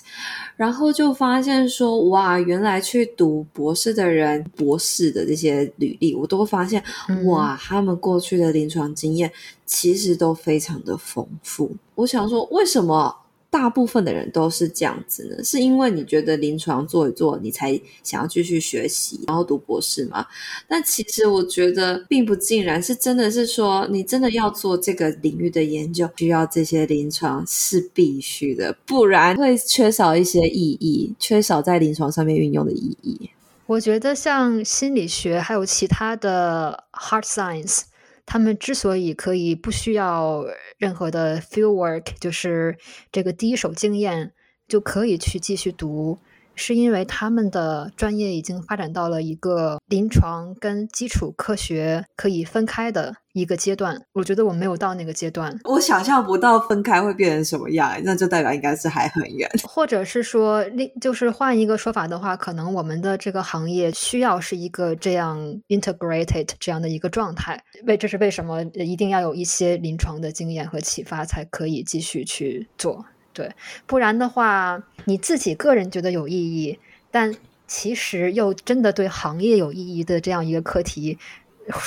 [0.56, 6.82] 然后就发现说，哇，原来去读博士的人，博士的这些履历，我都会发现，
[7.26, 9.32] 哇，他们过去的临床经验
[9.64, 11.70] 其实都非常的丰富。
[11.94, 13.16] 我想说，为什么？
[13.56, 20.26] 大部分的人都是这样子呢，是因为你觉得临床做一做，你才想要继续学习，然后读博士吗？
[20.68, 33.30] 但其实我觉得并不尽然，是真的是说，你真的要做这个领域的研究，需要这些临床是必须的，不然会缺少一些意义，缺少在临床上面运用的意义。
[33.64, 37.84] 我觉得像心理学还有其他的 hard science。
[38.26, 40.44] 他们之所以可以不需要
[40.76, 42.76] 任何的 field work，就是
[43.10, 44.32] 这个第一手经验
[44.68, 46.18] 就可以去继续读。
[46.56, 54.00] 是因为他们的专业已经发展到了一个临床跟基础科学可以分开的一个阶段。
[54.14, 59.48] 我觉得我没有到那个阶段，我想象不到分开会变成什么样，那就代表应该是还很远。
[59.62, 65.38] 或者是说，另就是换一个说法的话，可能我们的这个行业需要是一个这样
[65.68, 67.62] integrated 这样的一个状态。
[67.86, 73.04] 为这是为什么一定要有一些临床的经验和启发才可以继续去做。
[73.36, 76.78] 对，不然的话，你自己个人觉得有意义，
[77.10, 77.34] 但
[77.66, 81.18] 其实又真的对行业有意义的这样一个课题，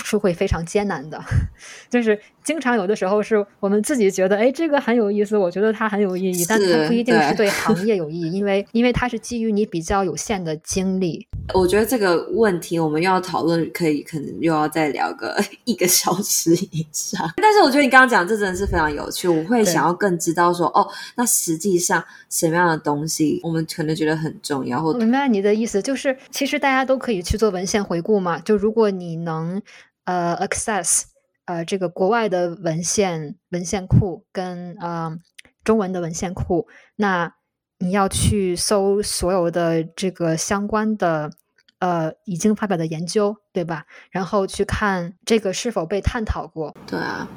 [0.04, 1.20] 是会非常艰难的，
[1.90, 11.28] 就是经常有的时候是我们自己觉得，哎，这个很有意思，我觉得它很有意义，但它不一定是对行业有意义，因为因为它是基于你比较有限的经历。
[11.54, 17.32] 我觉得这个问题我们要讨论，可以可能又要再聊个一个小时以上。
[17.38, 24.82] 但是我觉得你刚刚讲这真的是非常有趣，我会想要更知道说，哦，那实际上什么样的东西我们可能觉得很重要。
[24.82, 29.62] 或我明白你的意思，就是其实大家都可以去做文献回顾嘛，就如果你能。
[30.06, 31.04] 呃，access，
[31.50, 35.18] 呃，这个国外的文献文献库跟呃
[35.64, 37.34] 中文的文献库，那
[37.80, 41.32] 你要去搜所有的这个相关的
[41.80, 43.88] 呃已经发表的研究，对吧？
[44.12, 46.76] 然后去看这个是否被探讨过。
[46.86, 47.28] 对啊。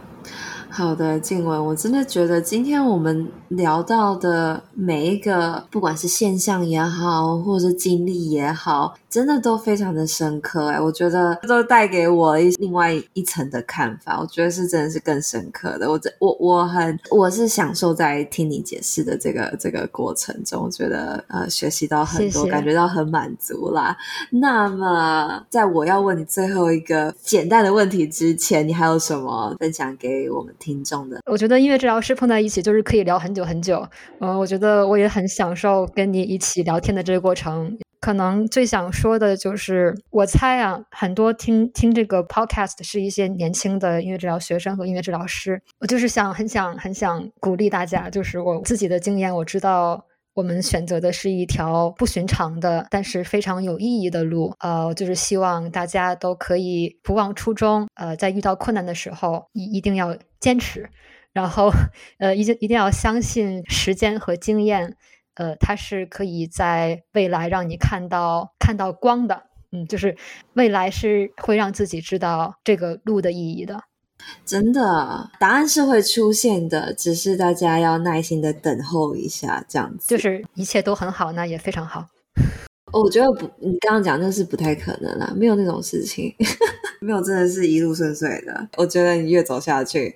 [0.75, 10.69] 好的，静文，我真的觉得今天我们聊到的每一个，不管是现象也好，或者是经历也好，真的都非常的深刻。
[10.69, 14.19] 哎，我觉得都带给我一另外一层的看法。
[14.19, 15.91] 我觉得是真的是更深刻的。
[15.91, 23.95] 我这我我很我是享受在听你解释的这个这个过程中，我觉得呃学习到很多，谢谢，感觉到很满足啦。
[24.31, 30.55] 那么，在我要问你最后一个简单的问题之前，你还有什么分享给我们？
[30.63, 33.85] 听众的，我觉得音乐治疗师碰在一起就是可以聊很久很久。
[34.21, 37.77] 嗯，我觉得我也很享受跟你一起聊天的这个过程。
[38.01, 45.61] 可能最想说的就是，我猜啊，很多听听这个 podcast 是一些年轻的音乐治疗学生和音乐治疗师。
[45.79, 50.05] 我就是想很想很想鼓励大家，就是我自己的经验，我知道。
[50.35, 54.55] 我们选择的是一条不寻常的，但是非常有意义的路。
[54.61, 57.89] 呃，就是希望大家都可以不忘初衷。
[57.95, 60.89] 呃，在遇到困难的时候，一一定要坚持，
[61.33, 61.71] 然后
[62.19, 64.97] 呃，一定一定要相信时间和经验。
[65.35, 69.45] 呃，它是可以在未来让你看到看到光的。
[69.71, 70.17] 嗯，就是
[70.55, 73.81] 未来是会让自己知道这个路的意义的。
[74.45, 80.09] 真的，答案是会出现的，只是大家要耐心的等候一下，这样子。
[80.09, 82.07] 就是一切都很好，那也非常好。
[82.93, 86.35] 我觉得不，你刚刚讲那是不太可能啦，没有那种事情，
[87.01, 88.69] 没有真的是一路顺遂的。
[88.77, 90.15] 我觉得你越走下去，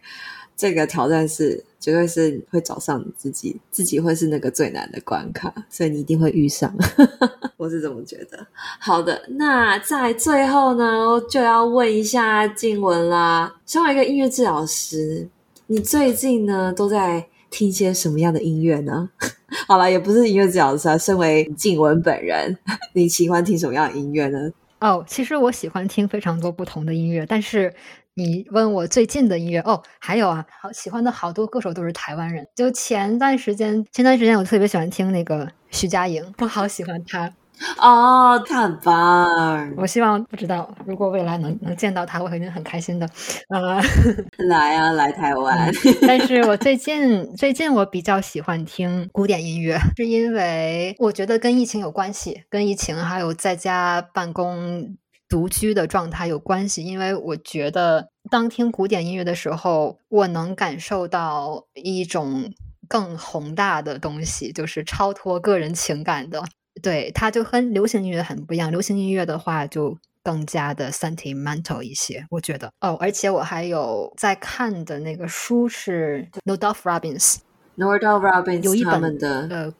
[0.56, 1.62] 这个挑战是。
[1.78, 6.74] 绝对是会找上你自己，自己会是那个最难的关卡，所以你一定会遇上。
[7.56, 8.44] 我是这么觉得。
[8.80, 13.54] 好的，那在最后呢，就要问一下静文啦。
[13.66, 15.28] 身为一个音乐治疗师，
[15.68, 19.08] 你最近呢都在听些什么样的音乐呢？
[19.68, 22.58] 好了，也不是音乐治疗师啊，身为静文本人，
[22.94, 24.50] 你喜欢听什么样的音乐呢？
[24.80, 27.72] 哦，其实我喜欢听非常多不同的音乐，但是。
[28.18, 32.48] 你问我最近的音乐哦，还有啊，好喜欢的好多歌手都是台湾人。
[32.54, 37.30] 就前段时间，前段时间我特别喜欢听那个徐佳莹，我好喜欢她。
[37.78, 39.74] 哦，他很棒！
[39.76, 43.06] 我希望不知道，如果未来能能见到他，我肯定很开心的。
[43.48, 43.78] 呃，
[44.48, 45.70] 来啊，来台湾！
[45.70, 45.74] 嗯、
[46.08, 54.96] 但是我最近最近我比较喜欢听古典音乐，是因为我觉得跟疫情有关系，跟疫情还有在家办公
[55.28, 56.84] 独居的状态有关系。
[56.84, 62.52] 因为我觉得当听古典音乐的时候，我能感受到一种
[62.88, 66.42] 更宏大的东西，就是超脱个人情感的。
[66.82, 68.70] 对，它就和流行音乐很不一样。
[68.70, 72.70] 流行音乐的话，就更加的 sentimental 一些，我觉得。
[72.80, 79.72] 哦，而且我还有在看的那个书是 Nordolph Robbins，Nordolph Robbins 有一本的呃，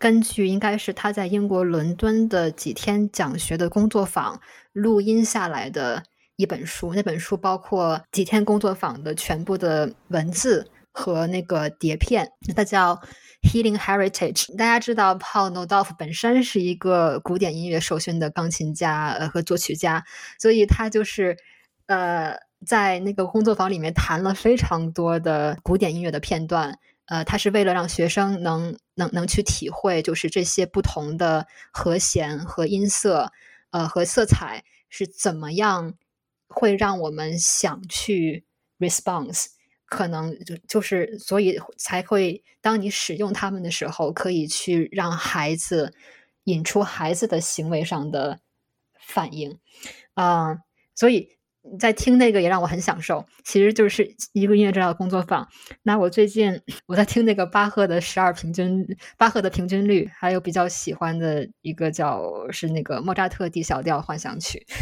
[0.00, 4.40] 根据应该是他在英国伦敦的几天讲学的工作坊
[4.72, 6.02] 录音下来的
[6.34, 6.92] 一本书。
[6.94, 13.00] 那本书包括几天工作坊的全部的文字和那个碟片，它叫。
[13.42, 20.04] Healing Heritage，大家知道，Paul Nodolf 本身是一个古典音乐受训的钢琴家呃和作曲家，
[20.38, 21.38] 所以他就是
[21.86, 22.36] 呃
[22.66, 26.78] 在那个工作坊里面弹了非常多的古典音乐的片段，
[27.10, 33.32] 呃，他是为了让学生能能能去体会，就是这些不同的和弦和音色，
[33.70, 35.94] 呃和色彩是怎么样
[36.48, 38.44] 会让我们想去
[38.78, 39.46] response。
[39.86, 45.92] 可能就就是，所以才会，当你使用它们的时候，可以去让孩子
[46.44, 48.38] 引出孩子的行为上的
[49.00, 49.58] 反应，
[50.14, 50.58] 啊、
[50.94, 51.36] 所以
[51.78, 53.24] 在听那个也让我很享受。
[53.44, 55.46] 其实就是一个音乐治疗的工作坊。
[55.82, 58.86] 那我最近我在听那个巴赫的十二平均，
[59.16, 64.66] 巴赫的平均律，还有比较喜欢的一个叫是那个莫扎特 D 小调幻想曲。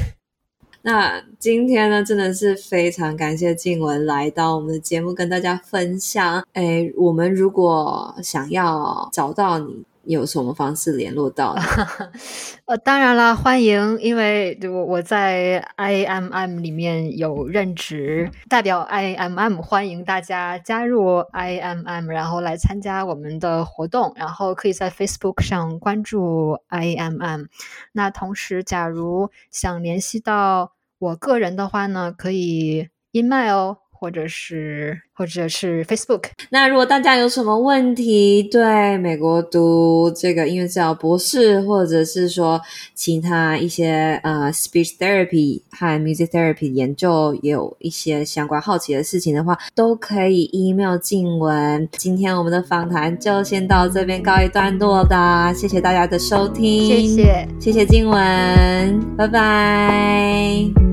[0.82, 6.44] 那今天呢，真的是非常感谢静雯来到我们的节目，跟大家分享。
[6.52, 11.62] 哎，我们如果想要找到你，有什么方式联络到你？
[12.64, 26.94] 呃，当然了，欢迎，因为我我在 I M M 里面有任职，代表 I M M 欢迎大家加入 I M M，然后来参加我们的活动，然后可以在 Facebook 上关注 I
[26.94, 27.44] M M。
[27.92, 36.26] 那同时，假如想联系到我个人的话呢，可以 email 或者是或者是 Facebook。
[36.50, 42.60] 那如果大家有什么问题，对美国读这个音乐治疗博士，或者是说
[42.94, 51.88] 其他一些呃 speech therapy 和 music therapy 研究也有一些相关好奇的事情的话，都可以 email 静文。
[51.92, 60.87] 今天我们的访谈就先到这边告一段落啦，谢谢大家的收听，谢谢，谢谢静文，拜拜。